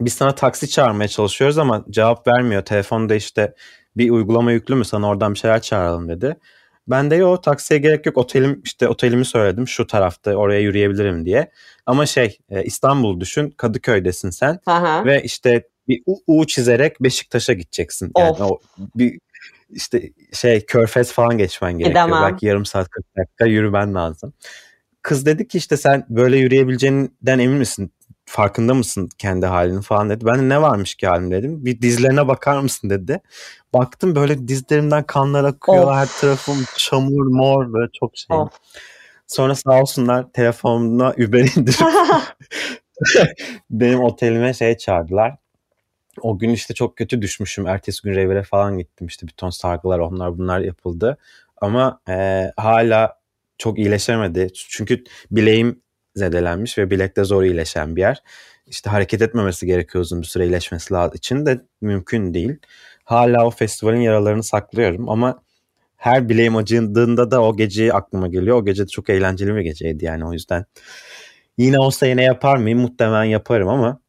Biz 0.00 0.12
sana 0.12 0.34
taksi 0.34 0.70
çağırmaya 0.70 1.08
çalışıyoruz 1.08 1.58
ama 1.58 1.84
cevap 1.90 2.26
vermiyor. 2.26 2.62
Telefonda 2.62 3.14
işte 3.14 3.54
bir 3.96 4.10
uygulama 4.10 4.52
yüklü 4.52 4.74
mü 4.74 4.84
sana 4.84 5.08
oradan 5.08 5.34
bir 5.34 5.38
şeyler 5.38 5.62
çağıralım 5.62 6.08
dedi. 6.08 6.36
Ben 6.88 7.10
de 7.10 7.24
o 7.24 7.40
taksiye 7.40 7.80
gerek 7.80 8.06
yok. 8.06 8.18
Otelim 8.18 8.60
işte 8.64 8.88
otelimi 8.88 9.24
söyledim 9.24 9.68
şu 9.68 9.86
tarafta 9.86 10.34
oraya 10.34 10.60
yürüyebilirim 10.60 11.26
diye. 11.26 11.50
Ama 11.86 12.06
şey 12.06 12.38
e, 12.50 12.64
İstanbul 12.64 13.20
düşün 13.20 13.50
Kadıköy'desin 13.50 14.30
sen 14.30 14.60
Aha. 14.66 15.04
ve 15.04 15.22
işte 15.22 15.68
bir 15.92 16.02
U, 16.06 16.18
U 16.26 16.46
çizerek 16.46 17.02
Beşiktaş'a 17.02 17.52
gideceksin. 17.52 18.12
Yani 18.18 18.30
Of. 18.30 18.40
o 18.40 18.60
bir 18.94 19.18
işte 19.70 20.10
şey 20.32 20.66
Körfez 20.66 21.12
falan 21.12 21.38
geçmen 21.38 21.72
gerekiyor. 21.72 22.06
Gidemem. 22.06 22.32
Belki 22.32 22.46
yarım 22.46 22.64
saat 22.64 22.88
40 22.88 23.16
dakika 23.16 23.46
yürümen 23.46 23.94
lazım. 23.94 24.32
Kız 25.02 25.26
dedi 25.26 25.48
ki 25.48 25.58
işte 25.58 25.76
sen 25.76 26.06
böyle 26.08 26.36
yürüyebileceğinden 26.38 27.38
emin 27.38 27.58
misin? 27.58 27.92
Farkında 28.24 28.74
mısın 28.74 29.08
kendi 29.18 29.46
halinin 29.46 29.80
falan 29.80 30.10
dedi. 30.10 30.26
Ben 30.26 30.38
de 30.38 30.48
ne 30.48 30.62
varmış 30.62 30.94
ki 30.94 31.06
halim 31.06 31.30
dedim. 31.30 31.64
Bir 31.64 31.82
dizlerine 31.82 32.28
bakar 32.28 32.60
mısın 32.60 32.90
dedi. 32.90 33.20
Baktım 33.74 34.14
böyle 34.14 34.48
dizlerimden 34.48 35.02
kanlar 35.02 35.44
akıyor. 35.44 35.84
Of. 35.84 35.94
Her 35.94 36.08
tarafım 36.20 36.64
çamur 36.76 37.26
mor 37.26 37.72
böyle 37.72 37.90
çok 38.00 38.16
şey. 38.16 38.36
Of. 38.36 38.50
Sonra 39.26 39.54
sağ 39.54 39.80
olsunlar 39.80 40.32
telefonuna 40.32 41.10
Uber 41.10 41.56
indirip 41.56 41.80
benim 43.70 44.00
otelime 44.00 44.54
şey 44.54 44.76
çağırdılar. 44.76 45.36
O 46.20 46.38
gün 46.38 46.50
işte 46.50 46.74
çok 46.74 46.96
kötü 46.96 47.22
düşmüşüm. 47.22 47.66
Ertesi 47.66 48.02
gün 48.02 48.14
revire 48.14 48.42
falan 48.42 48.78
gittim. 48.78 49.06
İşte 49.06 49.26
bir 49.26 49.32
ton 49.32 49.50
sargılar 49.50 49.98
onlar 49.98 50.38
bunlar 50.38 50.60
yapıldı. 50.60 51.18
Ama 51.60 52.00
e, 52.08 52.46
hala 52.56 53.18
çok 53.58 53.78
iyileşemedi. 53.78 54.48
Çünkü 54.54 55.04
bileğim 55.30 55.82
zedelenmiş 56.16 56.78
ve 56.78 56.90
bilekte 56.90 57.24
zor 57.24 57.42
iyileşen 57.42 57.96
bir 57.96 58.00
yer. 58.00 58.22
İşte 58.66 58.90
hareket 58.90 59.22
etmemesi 59.22 59.66
gerekiyor 59.66 60.04
uzun 60.04 60.22
bir 60.22 60.26
süre 60.26 60.44
iyileşmesi 60.44 60.94
lazım 60.94 61.16
için 61.16 61.46
de 61.46 61.60
mümkün 61.80 62.34
değil. 62.34 62.56
Hala 63.04 63.46
o 63.46 63.50
festivalin 63.50 64.00
yaralarını 64.00 64.42
saklıyorum 64.42 65.08
ama 65.08 65.42
her 65.96 66.28
bileğim 66.28 66.56
acındığında 66.56 67.30
da 67.30 67.42
o 67.42 67.56
gece 67.56 67.92
aklıma 67.92 68.28
geliyor. 68.28 68.56
O 68.56 68.64
gece 68.64 68.82
de 68.84 68.88
çok 68.88 69.10
eğlenceli 69.10 69.54
bir 69.54 69.60
geceydi 69.60 70.04
yani 70.04 70.26
o 70.26 70.32
yüzden. 70.32 70.64
Yine 71.58 71.78
olsa 71.78 72.06
yine 72.06 72.22
yapar 72.22 72.56
mıyım? 72.56 72.78
Muhtemelen 72.78 73.24
yaparım 73.24 73.68
ama 73.68 74.01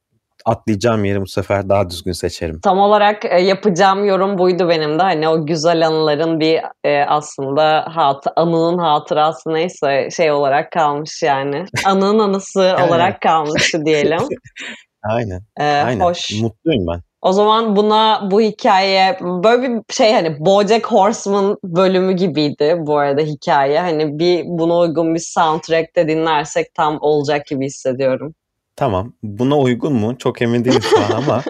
atlayacağım 0.46 1.06
yeri 1.06 1.22
bu 1.22 1.28
sefer 1.28 1.70
daha 1.70 1.90
düzgün 1.90 2.12
seçerim. 2.12 2.60
Tam 2.60 2.80
olarak 2.80 3.26
e, 3.26 3.42
yapacağım 3.42 4.06
yorum 4.06 4.38
buydu 4.38 4.70
benim 4.70 5.00
de. 5.00 5.04
Hani 5.04 5.30
o 5.30 5.46
güzel 5.46 5.88
anıların 5.88 6.40
bir 6.40 6.62
e, 6.84 7.04
aslında 7.04 7.86
hat 7.90 8.26
anının 8.36 8.78
hatırası 8.78 9.54
neyse 9.54 10.10
şey 10.16 10.32
olarak 10.32 10.72
kalmış 10.72 11.24
yani. 11.24 11.66
Anının 11.86 12.20
anısı 12.20 12.76
olarak 12.88 13.22
kalmış 13.22 13.74
diyelim. 13.86 14.20
Aynen. 15.04 15.42
E, 15.60 15.64
Aynen. 15.64 16.06
Hoş. 16.06 16.32
Mutluyum 16.42 16.88
ben. 16.88 17.02
O 17.22 17.32
zaman 17.32 17.76
buna 17.76 18.32
bu 18.32 18.42
hikaye 18.42 19.18
böyle 19.22 19.70
bir 19.70 19.94
şey 19.94 20.14
hani 20.14 20.46
BoJack 20.46 20.86
Horseman 20.86 21.58
bölümü 21.64 22.14
gibiydi 22.14 22.76
bu 22.80 22.98
arada 22.98 23.22
hikaye. 23.22 23.80
Hani 23.80 24.20
bir 24.20 24.44
buna 24.46 24.78
uygun 24.78 25.16
bir 25.16 25.20
soundtrack 25.20 25.96
de 25.96 26.08
dinlersek 26.08 26.74
tam 26.74 26.98
olacak 27.02 27.46
gibi 27.46 27.66
hissediyorum. 27.66 28.34
Tamam. 28.76 29.14
Buna 29.24 29.58
uygun 29.60 29.94
mu? 29.94 30.18
Çok 30.18 30.42
emin 30.42 30.66
değilim 30.66 30.82
şu 30.90 31.00
an 31.00 31.12
ama 31.22 31.44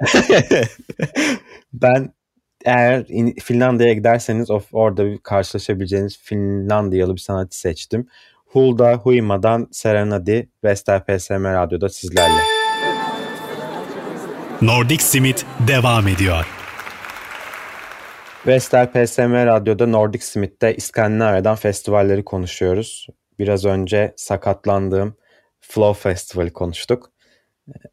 ben 1.72 2.12
eğer 2.64 3.04
in- 3.08 3.34
Finlandiya'ya 3.34 3.94
giderseniz 3.94 4.50
of, 4.50 4.68
orada 4.72 5.06
bir 5.06 5.18
karşılaşabileceğiniz 5.18 6.18
Finlandiyalı 6.18 7.14
bir 7.16 7.20
sanatçı 7.20 7.58
seçtim. 7.58 8.06
Hulda 8.46 8.92
Huima'dan 8.94 9.68
Serenadi 9.72 10.48
Vestel 10.64 11.00
PSM 11.00 11.44
Radyo'da 11.44 11.88
sizlerle. 11.88 12.40
Nordic 14.62 15.04
Simit 15.04 15.46
devam 15.68 16.08
ediyor. 16.08 16.46
Vestel 18.46 18.86
PSM 18.86 19.32
Radyo'da 19.32 19.86
Nordic 19.86 20.24
Smith'te 20.24 20.74
İskandinavya'dan 20.76 21.56
festivalleri 21.56 22.24
konuşuyoruz. 22.24 23.06
Biraz 23.38 23.64
önce 23.64 24.14
sakatlandığım 24.16 25.14
Flow 25.60 26.10
Festival'i 26.10 26.52
konuştuk. 26.52 27.10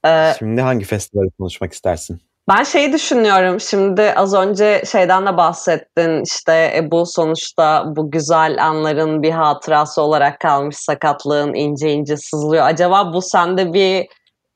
Ee, 0.06 0.34
Şimdi 0.40 0.62
hangi 0.62 0.86
festivali 0.86 1.30
konuşmak 1.40 1.74
istersin? 1.74 2.22
Ben 2.50 2.64
şeyi 2.64 2.94
düşünüyorum 2.94 3.60
şimdi 3.60 4.02
az 4.02 4.34
önce 4.34 4.84
şeyden 4.92 5.26
de 5.26 5.38
bahsettin 5.38 6.24
işte 6.24 6.72
e, 6.76 6.92
bu 6.92 7.06
sonuçta 7.06 7.84
bu 7.96 8.12
güzel 8.12 8.66
anların 8.66 9.24
bir 9.24 9.32
hatırası 9.32 10.02
olarak 10.02 10.40
kalmış 10.40 10.76
sakatlığın 10.76 11.54
ince 11.54 11.92
ince 11.92 12.18
sızlıyor. 12.18 12.66
Acaba 12.66 13.14
bu 13.14 13.22
sende 13.22 13.74
bir 13.74 14.08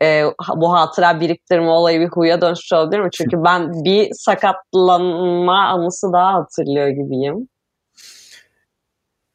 e, 0.04 0.24
bu 0.56 0.74
hatıra 0.74 1.20
biriktirme 1.20 1.70
olayı 1.70 2.00
bir 2.00 2.10
huya 2.10 2.42
dönüşmüş 2.42 2.74
olabilir 2.74 3.00
mi? 3.00 3.10
Çünkü 3.12 3.44
ben 3.44 3.72
bir 3.84 4.10
sakatlanma 4.14 5.68
anısı 5.68 6.14
daha 6.14 6.34
hatırlıyor 6.34 6.88
gibiyim. 6.88 7.48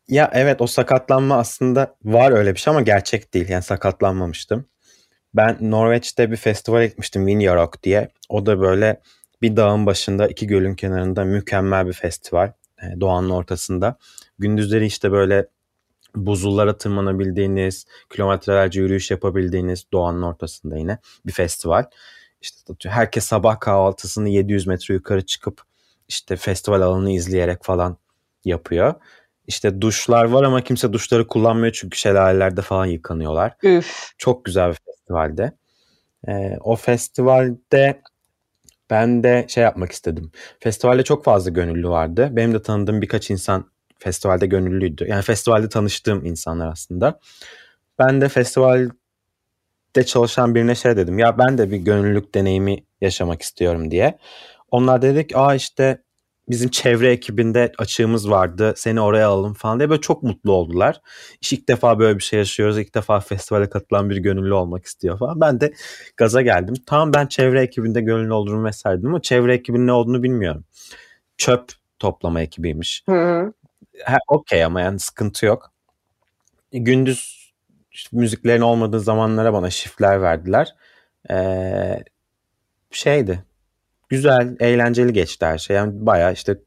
Ya 0.09 0.31
evet 0.35 0.61
o 0.61 0.67
sakatlanma 0.67 1.37
aslında 1.39 1.95
var 2.05 2.31
öyle 2.33 2.55
bir 2.55 2.59
şey 2.61 2.71
ama 2.71 2.83
gerçek 2.83 3.35
değil. 3.35 3.49
Yani 3.49 3.63
sakatlanmamıştım. 3.63 4.65
Ben 5.35 5.59
Norveç'te 5.61 6.31
bir 6.31 6.37
festivale 6.37 6.87
gitmiştim 6.87 7.27
Vinjarok 7.27 7.83
diye. 7.83 8.09
O 8.29 8.47
da 8.47 8.61
böyle 8.61 9.01
bir 9.43 9.57
dağın 9.57 9.87
başında 9.87 10.29
iki 10.29 10.47
gölün 10.47 10.75
kenarında 10.75 11.25
mükemmel 11.25 11.87
bir 11.87 11.93
festival. 11.93 12.53
e, 12.83 13.01
Doğanın 13.01 13.31
ortasında. 13.31 13.97
Gündüzleri 14.39 14.87
işte 14.87 15.13
böyle 15.13 15.47
buzullara 16.17 16.79
tırmanabildiğiniz, 16.79 17.87
kilometrelerce 18.11 18.81
yürüyüş 18.81 19.11
yapabildiğiniz 19.11 19.85
doğanın 19.93 20.23
ortasında 20.23 20.77
yine 20.79 20.99
bir 21.27 21.33
festival. 21.33 21.85
İşte 22.43 22.75
herkes 22.89 23.25
sabah 23.25 23.61
kahvaltısını 23.61 24.29
700 24.29 24.67
metre 24.67 24.95
yukarı 24.95 25.27
çıkıp 25.27 25.63
işte 26.09 26.37
festival 26.37 26.81
alanını 26.81 27.11
izleyerek 27.13 27.65
falan 27.65 27.99
yapıyor. 28.45 28.95
İşte 29.47 29.81
duşlar 29.81 30.25
var 30.25 30.43
ama 30.43 30.61
kimse 30.61 30.93
duşları 30.93 31.27
kullanmıyor 31.27 31.73
çünkü 31.73 31.99
şelalelerde 31.99 32.63
falan 32.63 32.87
yıkanıyorlar. 32.87 33.55
Üf. 33.63 34.13
Çok 34.19 34.45
güzel 34.45 34.71
bir 34.71 34.79
festivalde. 34.87 35.53
Ee, 36.29 36.57
o 36.61 36.77
festivalde 36.77 38.01
ben 38.91 39.23
de 39.23 39.47
şey 39.49 39.65
yapmak 39.65 39.93
istedim. 39.93 40.31
Festivalde 40.61 41.03
çok 41.03 41.25
fazla 41.25 41.51
gönüllü 41.51 41.89
vardı. 41.89 42.29
Benim 42.33 42.55
de 42.55 42.63
tanıdığım 42.63 43.03
birkaç 43.03 43.31
insan 43.31 43.71
festivalde 43.99 44.47
gönüllüydü. 44.47 45.07
Yani 45.09 45.23
festivalde 45.23 45.69
tanıştığım 45.69 46.25
insanlar 46.25 46.73
aslında. 46.73 47.21
Ben 47.99 48.21
de 48.21 48.29
festivalde 48.29 48.91
çalışan 50.07 50.55
birine 50.55 50.75
şey 50.75 50.97
dedim. 50.97 51.19
Ya 51.19 51.39
ben 51.39 51.59
de 51.59 51.71
bir 51.71 51.77
gönüllülük 51.77 52.35
deneyimi 52.35 52.85
yaşamak 53.01 53.43
istiyorum 53.43 53.91
diye. 53.91 54.19
Onlar 54.71 55.03
dedik 55.03 55.37
aa 55.37 55.55
işte 55.55 56.03
bizim 56.49 56.71
çevre 56.71 57.13
ekibinde 57.13 57.73
açığımız 57.79 58.31
vardı. 58.31 58.75
Seni 58.77 59.01
oraya 59.01 59.29
alalım 59.29 59.55
falan 59.55 59.79
diye 59.79 59.91
böyle 59.91 60.01
çok 60.01 60.23
mutlu 60.23 60.53
oldular. 60.53 61.01
İşte 61.41 61.57
ilk 61.57 61.69
defa 61.69 61.99
böyle 61.99 62.19
bir 62.19 62.23
şey 62.23 62.39
yaşıyoruz. 62.39 62.79
İlk 62.79 62.95
defa 62.95 63.21
festivale 63.21 63.71
katılan 63.71 64.11
bir 64.11 64.17
gönüllü 64.17 64.55
olmak 64.55 64.85
istiyor 64.87 65.19
falan. 65.19 65.41
Ben 65.41 65.61
de 65.61 65.73
gaza 66.17 66.43
geldim. 66.43 66.75
Tamam 66.87 67.15
ben 67.15 67.27
çevre 67.27 67.63
ekibinde 67.63 68.01
gönüllü 68.01 68.33
olduğumu 68.33 68.65
vesaire 68.65 69.01
ama 69.07 69.23
çevre 69.23 69.55
ekibinin 69.55 69.87
ne 69.87 69.93
olduğunu 69.93 70.23
bilmiyorum. 70.23 70.65
Çöp 71.39 71.73
toplama 71.99 72.43
ekibiymiş. 72.43 73.03
Hı 73.09 73.13
hı. 73.13 73.53
Ha, 74.05 74.19
Okey 74.29 74.65
ama 74.65 74.81
yani 74.81 74.99
sıkıntı 74.99 75.47
yok. 75.47 75.73
Gündüz 76.73 77.53
işte 77.93 78.17
müziklerin 78.17 78.61
olmadığı 78.61 79.01
zamanlara 79.01 79.53
bana 79.53 79.71
shiftler 79.71 80.23
verdiler. 80.23 80.75
Ee, 81.31 82.05
şeydi. 82.91 83.45
Güzel, 84.09 84.57
eğlenceli 84.61 85.13
geçti 85.13 85.47
her 85.47 85.59
şey. 85.59 85.77
Yani 85.77 86.07
bayağı 86.07 86.33
işte 86.33 86.59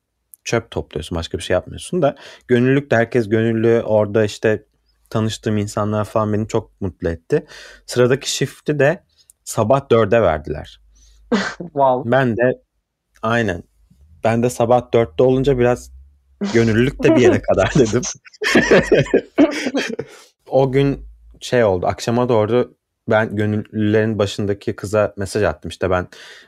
çöp 0.43 0.71
topluyorsun, 0.71 1.15
başka 1.17 1.37
bir 1.37 1.43
şey 1.43 1.53
yapmıyorsun 1.53 2.01
da 2.01 2.15
gönüllülük 2.47 2.91
de 2.91 2.95
herkes 2.95 3.29
gönüllü. 3.29 3.81
Orada 3.85 4.25
işte 4.25 4.65
tanıştığım 5.09 5.57
insanlar 5.57 6.05
falan 6.05 6.33
beni 6.33 6.47
çok 6.47 6.81
mutlu 6.81 7.09
etti. 7.09 7.45
Sıradaki 7.85 8.31
shift'i 8.31 8.79
de 8.79 9.03
sabah 9.43 9.89
dörde 9.91 10.21
verdiler. 10.21 10.81
Wow. 11.59 12.11
Ben 12.11 12.37
de 12.37 12.61
aynen. 13.21 13.63
Ben 14.23 14.43
de 14.43 14.49
sabah 14.49 14.93
dörtte 14.93 15.23
olunca 15.23 15.59
biraz 15.59 15.91
gönüllülük 16.53 17.03
de 17.03 17.15
bir 17.15 17.21
yere 17.21 17.41
kadar 17.43 17.73
dedim. 17.79 18.01
o 20.47 20.71
gün 20.71 21.05
şey 21.41 21.63
oldu. 21.63 21.85
Akşama 21.87 22.29
doğru 22.29 22.75
ben 23.09 23.35
gönüllülerin 23.35 24.19
başındaki 24.19 24.75
kıza 24.75 25.13
mesaj 25.17 25.43
attım. 25.43 25.69
İşte 25.69 25.89
ben 25.89 26.07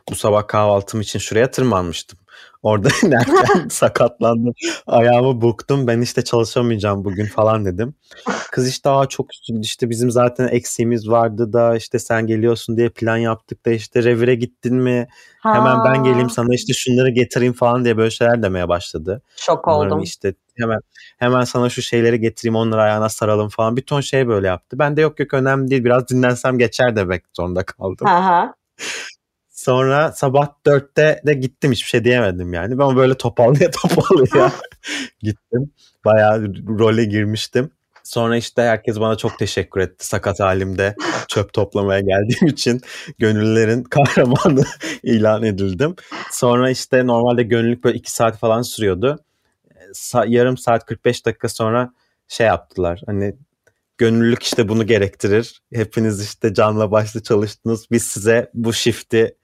bu 0.09 0.15
sabah 0.15 0.47
kahvaltım 0.47 1.01
için 1.01 1.19
şuraya 1.19 1.51
tırmanmıştım. 1.51 2.19
Orada 2.63 2.89
inerken 3.03 3.67
sakatlandım. 3.69 4.53
Ayağımı 4.87 5.41
burktum. 5.41 5.87
Ben 5.87 6.01
işte 6.01 6.23
çalışamayacağım 6.23 7.05
bugün 7.05 7.25
falan 7.25 7.65
dedim. 7.65 7.93
Kız 8.51 8.69
işte 8.69 8.89
Aa, 8.89 9.05
çok 9.05 9.27
üzüldü. 9.33 9.61
İşte 9.65 9.89
bizim 9.89 10.11
zaten 10.11 10.47
eksiğimiz 10.47 11.09
vardı 11.09 11.53
da 11.53 11.75
işte 11.75 11.99
sen 11.99 12.27
geliyorsun 12.27 12.77
diye 12.77 12.89
plan 12.89 13.17
yaptık 13.17 13.65
da 13.65 13.71
işte 13.71 14.03
revire 14.03 14.35
gittin 14.35 14.75
mi? 14.75 15.07
Ha, 15.39 15.53
Hemen 15.53 15.83
ben 15.83 16.03
geleyim 16.03 16.29
sana 16.29 16.53
işte 16.55 16.73
şunları 16.73 17.09
getireyim 17.09 17.53
falan 17.53 17.83
diye 17.83 17.97
böyle 17.97 18.11
şeyler 18.11 18.43
demeye 18.43 18.67
başladı. 18.69 19.21
Şok 19.35 19.67
Umarım 19.67 19.91
oldum. 19.91 20.03
işte 20.03 20.33
hemen 20.61 20.79
hemen 21.17 21.43
sana 21.43 21.69
şu 21.69 21.81
şeyleri 21.81 22.19
getireyim 22.19 22.55
onları 22.55 22.81
ayağına 22.81 23.09
saralım 23.09 23.49
falan. 23.49 23.77
Bir 23.77 23.81
ton 23.81 24.01
şey 24.01 24.27
böyle 24.27 24.47
yaptı. 24.47 24.79
Ben 24.79 24.97
de 24.97 25.01
yok 25.01 25.19
yok 25.19 25.33
önemli 25.33 25.69
değil 25.71 25.83
biraz 25.83 26.07
dinlensem 26.09 26.57
geçer 26.57 26.95
demek 26.95 27.23
zorunda 27.33 27.63
kaldım. 27.63 28.07
Hı. 28.07 28.53
Sonra 29.49 30.11
sabah 30.11 30.47
dörtte 30.65 31.21
de 31.25 31.33
gittim 31.33 31.71
hiçbir 31.71 31.89
şey 31.89 32.03
diyemedim 32.03 32.53
yani. 32.53 32.79
Ben 32.79 32.95
böyle 32.95 33.13
toparlaya 33.13 33.71
toparlaya 33.83 34.51
gittim. 35.21 35.71
Bayağı 36.05 36.53
role 36.79 37.05
girmiştim. 37.05 37.71
Sonra 38.03 38.37
işte 38.37 38.61
herkes 38.61 38.99
bana 38.99 39.15
çok 39.15 39.39
teşekkür 39.39 39.81
etti 39.81 40.07
sakat 40.07 40.39
halimde 40.39 40.95
çöp 41.27 41.53
toplamaya 41.53 41.99
geldiğim 41.99 42.47
için 42.47 42.81
gönüllülerin 43.19 43.83
kahramanı 43.89 44.63
ilan 45.03 45.43
edildim. 45.43 45.95
Sonra 46.31 46.69
işte 46.69 47.07
normalde 47.07 47.43
gönüllülük 47.43 47.83
böyle 47.83 47.97
2 47.97 48.11
saat 48.11 48.37
falan 48.37 48.61
sürüyordu. 48.61 49.19
Sa- 49.93 50.29
yarım 50.29 50.57
saat 50.57 50.85
45 50.85 51.25
dakika 51.25 51.49
sonra 51.49 51.93
şey 52.27 52.47
yaptılar. 52.47 53.01
Hani 53.05 53.35
gönüllülük 53.97 54.43
işte 54.43 54.69
bunu 54.69 54.85
gerektirir. 54.87 55.61
Hepiniz 55.73 56.23
işte 56.23 56.53
canla 56.53 56.91
başla 56.91 57.23
çalıştınız. 57.23 57.85
Biz 57.91 58.03
size 58.03 58.51
bu 58.53 58.73
shift'i 58.73 59.35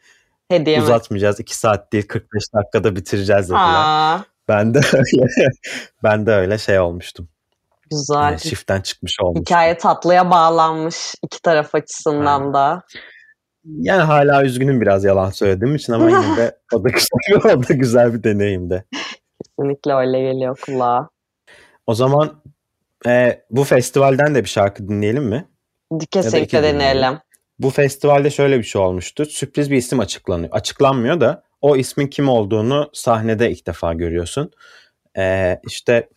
Hediye 0.52 0.82
uzatmayacağız. 0.82 1.40
2 1.40 1.58
saat 1.58 1.94
değil 1.94 2.08
45 2.08 2.44
dakikada 2.54 2.96
bitireceğiz 2.96 3.46
dediler. 3.46 3.60
Aa, 3.60 4.24
Ben 4.48 4.74
de 4.74 4.78
öyle 4.94 5.28
ben 6.04 6.26
de 6.26 6.32
öyle 6.32 6.58
şey 6.58 6.80
olmuştum. 6.80 7.30
güzel. 7.90 8.16
Yani 8.16 8.40
shift'ten 8.40 8.82
çıkmış 8.82 9.18
olmuştum. 9.22 9.42
Hikaye 9.46 9.78
tatlıya 9.78 10.32
bağlanmış 10.32 11.16
iki 11.24 11.42
taraf 11.42 11.76
açısından 11.76 12.54
da. 12.54 12.82
Yani 13.66 14.02
hala 14.02 14.44
üzgünüm 14.44 14.82
biraz 14.82 15.04
yalan 15.04 15.30
söylediğim 15.30 15.76
için 15.76 15.94
ama 15.94 16.10
yine 16.10 16.38
de 16.38 16.58
o 16.74 16.84
da 16.84 16.90
güzel, 16.90 17.56
o 17.56 17.68
da 17.68 17.74
güzel 17.74 18.14
bir 18.14 18.24
deneyimdi. 18.24 18.86
Kesinlikle 19.44 19.94
öyle 19.94 20.22
geliyor 20.22 20.58
kulağa. 20.62 21.10
O 21.88 21.94
zaman 21.94 22.42
e, 23.08 23.44
bu 23.52 23.64
festivalden 23.64 24.36
de 24.36 24.44
bir 24.44 24.50
şarkı 24.50 24.88
dinleyelim 24.88 25.24
mi? 25.24 25.48
Kesinlikle 26.12 26.64
deneyelim. 26.64 27.20
Bu 27.60 27.70
festivalde 27.70 28.30
şöyle 28.30 28.58
bir 28.58 28.64
şey 28.64 28.82
olmuştu. 28.82 29.26
Sürpriz 29.26 29.72
bir 29.72 29.78
isim 29.78 30.00
açıklanıyor. 30.00 30.50
Açıklanmıyor 30.52 31.22
da 31.22 31.44
o 31.62 31.76
ismin 31.76 32.08
kim 32.08 32.30
olduğunu 32.30 32.90
sahnede 32.94 33.52
ilk 33.52 33.68
defa 33.68 33.94
görüyorsun. 33.94 34.52
Ee, 35.18 35.60
işte 35.68 36.10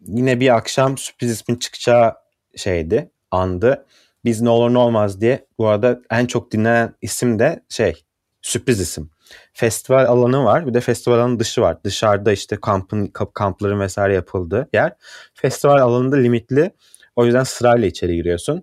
yine 0.00 0.40
bir 0.40 0.56
akşam 0.56 0.98
sürpriz 0.98 1.30
ismin 1.30 1.56
çıkacağı 1.56 2.14
şeydi, 2.56 3.10
andı. 3.30 3.86
Biz 4.24 4.40
ne 4.40 4.48
olur 4.48 4.74
ne 4.74 4.78
olmaz 4.78 5.20
diye 5.20 5.46
bu 5.58 5.68
arada 5.68 6.00
en 6.10 6.26
çok 6.26 6.52
dinlenen 6.52 6.94
isim 7.02 7.38
de 7.38 7.64
şey 7.68 8.04
sürpriz 8.42 8.80
isim. 8.80 9.10
Festival 9.52 10.06
alanı 10.06 10.44
var 10.44 10.66
bir 10.66 10.74
de 10.74 10.80
festival 10.80 11.18
alanı 11.18 11.38
dışı 11.38 11.60
var. 11.60 11.84
Dışarıda 11.84 12.32
işte 12.32 12.56
kampın 12.60 13.06
kamp- 13.06 13.34
kampların 13.34 13.80
vesaire 13.80 14.14
yapıldığı 14.14 14.68
yer. 14.72 14.92
Festival 15.34 15.78
alanında 15.78 16.16
limitli. 16.16 16.70
O 17.16 17.24
yüzden 17.24 17.44
sırayla 17.44 17.88
içeri 17.88 18.16
giriyorsun. 18.16 18.62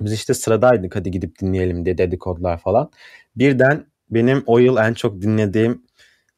Biz 0.00 0.12
işte 0.12 0.34
sıradaydık 0.34 0.96
hadi 0.96 1.10
gidip 1.10 1.38
dinleyelim 1.38 1.84
diye 1.84 1.98
dedikodular 1.98 2.58
falan. 2.58 2.90
Birden 3.36 3.86
benim 4.10 4.42
o 4.46 4.58
yıl 4.58 4.76
en 4.76 4.94
çok 4.94 5.22
dinlediğim 5.22 5.82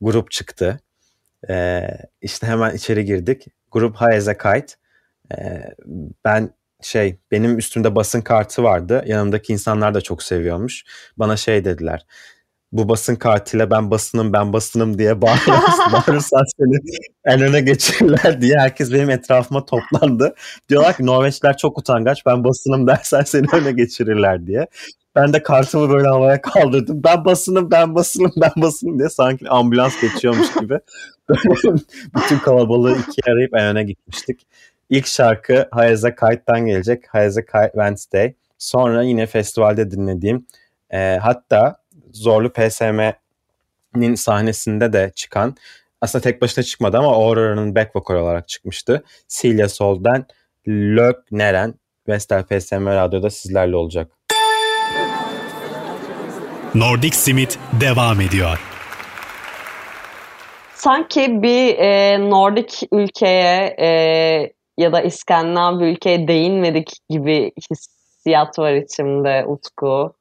grup 0.01 0.31
çıktı. 0.31 0.81
Ee, 1.49 1.89
işte 2.23 2.47
hemen 2.47 2.75
içeri 2.75 3.05
girdik. 3.05 3.47
Grup 3.71 3.97
High 3.97 4.17
as 4.17 4.29
a 4.29 4.35
Kite. 4.39 4.75
Ee, 5.39 5.75
ben 6.25 6.51
şey 6.83 7.17
benim 7.31 7.59
üstümde 7.59 7.95
basın 7.95 8.21
kartı 8.21 8.63
vardı. 8.63 9.03
Yanımdaki 9.07 9.53
insanlar 9.53 9.95
da 9.95 10.01
çok 10.01 10.23
seviyormuş. 10.23 10.85
Bana 11.17 11.37
şey 11.37 11.65
dediler. 11.65 12.07
Bu 12.73 12.89
basın 12.89 13.17
kartıyla 13.17 13.71
ben 13.71 13.91
basınım 13.91 14.33
ben 14.33 14.53
basınım 14.53 14.99
diye 14.99 15.23
bağırırsan, 15.23 16.45
seni 16.57 16.79
en 17.25 17.41
öne 17.41 17.61
geçirirler 17.61 18.41
diye 18.41 18.59
herkes 18.59 18.93
benim 18.93 19.11
etrafıma 19.11 19.65
toplandı. 19.65 20.35
Diyorlar 20.69 20.97
ki 20.97 21.07
Norveçler 21.07 21.57
çok 21.57 21.79
utangaç 21.79 22.27
ben 22.27 22.45
basınım 22.45 22.87
dersen 22.87 23.23
seni 23.23 23.47
öne 23.53 23.73
geçirirler 23.73 24.47
diye. 24.47 24.67
Ben 25.15 25.33
de 25.33 25.43
kartımı 25.43 25.91
böyle 25.91 26.09
havaya 26.09 26.41
kaldırdım. 26.41 27.01
Ben 27.05 27.25
basınım 27.25 27.71
ben 27.71 27.95
basınım 27.95 28.33
ben 28.37 28.53
basınım 28.57 28.99
diye 28.99 29.09
sanki 29.09 29.49
ambulans 29.49 30.01
geçiyormuş 30.01 30.55
gibi. 30.55 30.79
Bütün 32.17 32.39
kalabalığı 32.39 32.93
ikiye 32.93 33.35
arayıp 33.35 33.55
en 33.55 33.67
öne 33.67 33.83
gitmiştik. 33.83 34.47
İlk 34.91 35.07
şarkı 35.07 35.69
Hayaza 35.71 36.11
Kite'dan 36.15 36.67
gelecek. 36.67 37.05
Hayaza 37.09 37.43
Kite 37.43 37.71
Wednesday. 37.73 38.35
Sonra 38.59 39.03
yine 39.03 39.27
festivalde 39.27 39.91
dinlediğim 39.91 40.47
e, 40.91 41.19
hatta 41.23 41.77
Zorlu 42.13 42.53
PSM'nin 42.53 44.15
sahnesinde 44.15 44.93
de 44.93 45.13
çıkan 45.15 45.57
aslında 46.01 46.23
tek 46.23 46.43
başına 46.43 46.65
çıkmadı 46.65 46.99
ama 46.99 47.09
Aurora'nın 47.09 47.75
back 47.75 47.97
vocal 47.97 48.17
olarak 48.17 48.49
çıkmıştı. 48.49 49.05
Celia 49.29 49.69
Sol'dan 49.69 50.27
Lök 50.69 51.33
Neren 51.33 51.75
Vestel 52.09 52.43
PSM 52.43 52.87
Radyo'da 52.87 53.31
sizlerle 53.31 53.77
olacak. 53.77 54.11
Nordic 56.75 57.17
Simit 57.17 57.59
devam 57.81 58.21
ediyor. 58.21 58.61
Sanki 60.75 61.43
bir 61.43 61.79
e, 61.79 62.21
Nordik 62.31 62.81
ülkeye 62.93 63.77
e, 63.81 63.89
ya 64.79 64.93
da 64.93 65.03
İskandinav 65.03 65.81
bir 65.81 65.87
ülkeye 65.87 66.29
değinmedik 66.29 66.91
gibi 67.11 67.53
hissiyat 67.71 68.59
var 68.59 68.75
içimde 68.75 69.45
Utku. 69.47 70.15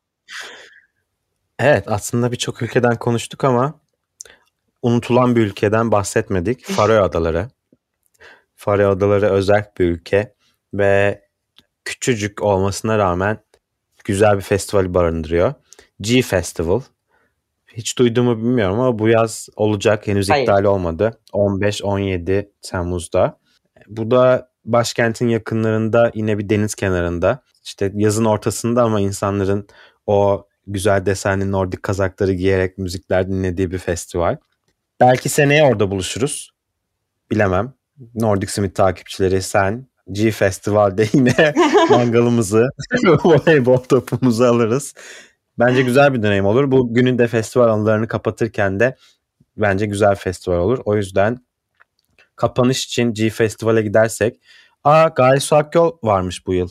Evet 1.60 1.84
aslında 1.88 2.32
birçok 2.32 2.62
ülkeden 2.62 2.96
konuştuk 2.96 3.43
ama 3.43 3.80
unutulan 4.82 5.36
bir 5.36 5.41
ülkeden 5.41 5.91
bahsetmedik. 5.91 6.65
Faroe 6.65 7.00
Adaları. 7.00 7.48
Faroe 8.56 8.86
Adaları 8.86 9.30
özel 9.30 9.72
bir 9.80 9.86
ülke 9.86 10.34
ve 10.74 11.22
küçücük 11.86 12.43
olmasına 12.43 12.98
rağmen 12.98 13.39
güzel 14.04 14.36
bir 14.36 14.41
festival 14.41 14.93
barındırıyor. 14.93 15.54
G 16.02 16.22
Festival. 16.22 16.82
Hiç 17.67 17.98
duyduğumu 17.98 18.38
bilmiyorum 18.38 18.80
ama 18.80 19.00
bu 19.00 19.08
yaz 19.08 19.50
olacak. 19.56 20.08
Henüz 20.08 20.30
Hayır. 20.30 20.43
iptal 20.43 20.63
olmadı. 20.63 21.20
15-17 21.34 22.50
Temmuz'da. 22.62 23.39
Bu 23.88 24.12
da 24.12 24.52
başkentin 24.65 25.28
yakınlarında 25.28 26.12
yine 26.13 26.38
bir 26.38 26.50
deniz 26.50 26.76
kenarında. 26.76 27.43
İşte 27.63 27.91
yazın 27.96 28.26
ortasında 28.26 28.84
ama 28.84 29.00
insanların 29.00 29.67
o 30.08 30.48
güzel 30.67 31.06
desenli 31.06 31.51
Nordik 31.51 31.84
kazakları 31.84 32.34
giyerek 32.34 32.77
müzikler 32.77 33.27
dinlediği 33.27 33.71
bir 33.71 33.77
festival. 33.77 34.38
Belki 34.99 35.30
seneye 35.30 35.63
orada 35.63 35.91
buluşuruz. 35.91 36.51
Bilemem. 37.32 37.73
Nordic 38.15 38.51
Smith 38.51 38.75
takipçileri 38.75 39.41
sen 39.41 39.88
G 40.12 40.32
Festival'de 40.32 41.08
yine 41.13 41.53
mangalımızı, 41.89 42.69
voleybol 43.03 43.77
topumuzu 43.77 44.43
alırız. 44.43 44.93
Bence 45.60 45.82
güzel 45.82 46.13
bir 46.13 46.23
deneyim 46.23 46.45
olur. 46.45 46.71
Bu 46.71 46.93
günün 46.93 47.17
de 47.17 47.27
festival 47.27 47.69
anılarını 47.69 48.08
kapatırken 48.08 48.80
de 48.80 48.95
bence 49.58 49.86
güzel 49.86 50.15
festival 50.15 50.58
olur. 50.58 50.80
O 50.86 50.95
yüzden 50.95 51.38
kapanış 52.36 52.86
için 52.86 53.13
G 53.13 53.30
Festival'e 53.30 53.82
gidersek 53.82 54.41
Aa 54.84 55.08
Gaye 55.08 55.39
Su 55.39 55.56
Akyol 55.56 55.97
varmış 56.03 56.47
bu 56.47 56.53
yıl 56.53 56.69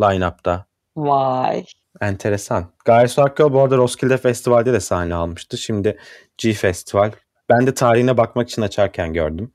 line-up'ta. 0.00 0.66
Vay. 0.96 1.64
Enteresan. 2.02 2.66
Gaye 2.84 3.08
Su 3.08 3.22
Akyol 3.22 3.52
bu 3.52 3.62
arada 3.62 3.76
Roskilde 3.76 4.16
Festival'de 4.18 4.72
de 4.72 4.80
sahne 4.80 5.14
almıştı. 5.14 5.58
Şimdi 5.58 5.98
G 6.38 6.52
Festival. 6.52 7.12
Ben 7.48 7.66
de 7.66 7.74
tarihine 7.74 8.16
bakmak 8.16 8.48
için 8.50 8.62
açarken 8.62 9.12
gördüm. 9.12 9.52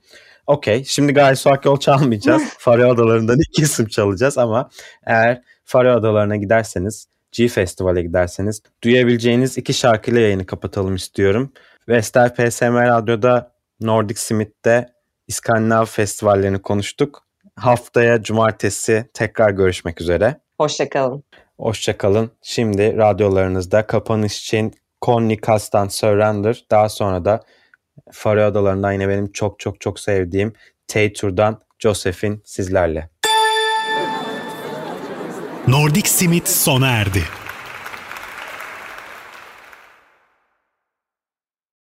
Okey. 0.47 0.83
Şimdi 0.83 1.13
Gaye 1.13 1.35
Su 1.35 1.49
Akyol 1.49 1.79
çalmayacağız. 1.79 2.43
Faroe 2.57 2.91
Adaları'ndan 2.91 3.37
iki 3.49 3.61
isim 3.61 3.85
çalacağız 3.87 4.37
ama 4.37 4.69
eğer 5.05 5.41
Faroe 5.65 5.91
Adaları'na 5.91 6.35
giderseniz 6.35 7.07
G 7.31 7.47
Festival'e 7.47 8.01
giderseniz 8.01 8.61
duyabileceğiniz 8.83 9.57
iki 9.57 9.73
şarkıyla 9.73 10.21
yayını 10.21 10.45
kapatalım 10.45 10.95
istiyorum. 10.95 11.53
Vestel 11.89 12.33
PSM 12.33 12.75
Radyo'da 12.75 13.51
Nordic 13.81 14.19
Smith'te 14.19 14.87
İskandinav 15.27 15.85
festivallerini 15.85 16.61
konuştuk. 16.61 17.23
Haftaya 17.55 18.23
cumartesi 18.23 19.09
tekrar 19.13 19.49
görüşmek 19.49 20.01
üzere. 20.01 20.39
Hoşçakalın. 20.57 21.23
Hoşçakalın. 21.59 22.31
Şimdi 22.41 22.97
radyolarınızda 22.97 23.87
kapanış 23.87 24.39
için 24.39 24.73
Connie 25.01 25.37
Kastan 25.37 25.87
Surrender 25.87 26.65
daha 26.71 26.89
sonra 26.89 27.25
da 27.25 27.43
Faroe 28.11 28.43
Adaları'ndan 28.43 28.91
yine 28.91 29.09
benim 29.09 29.31
çok 29.31 29.59
çok 29.59 29.81
çok 29.81 29.99
sevdiğim 29.99 30.53
Taytur'dan 30.87 31.61
Josephine 31.79 32.37
sizlerle. 32.43 33.09
Nordic 35.67 36.09
Simit 36.09 36.47
sona 36.47 36.87
erdi. 36.87 37.23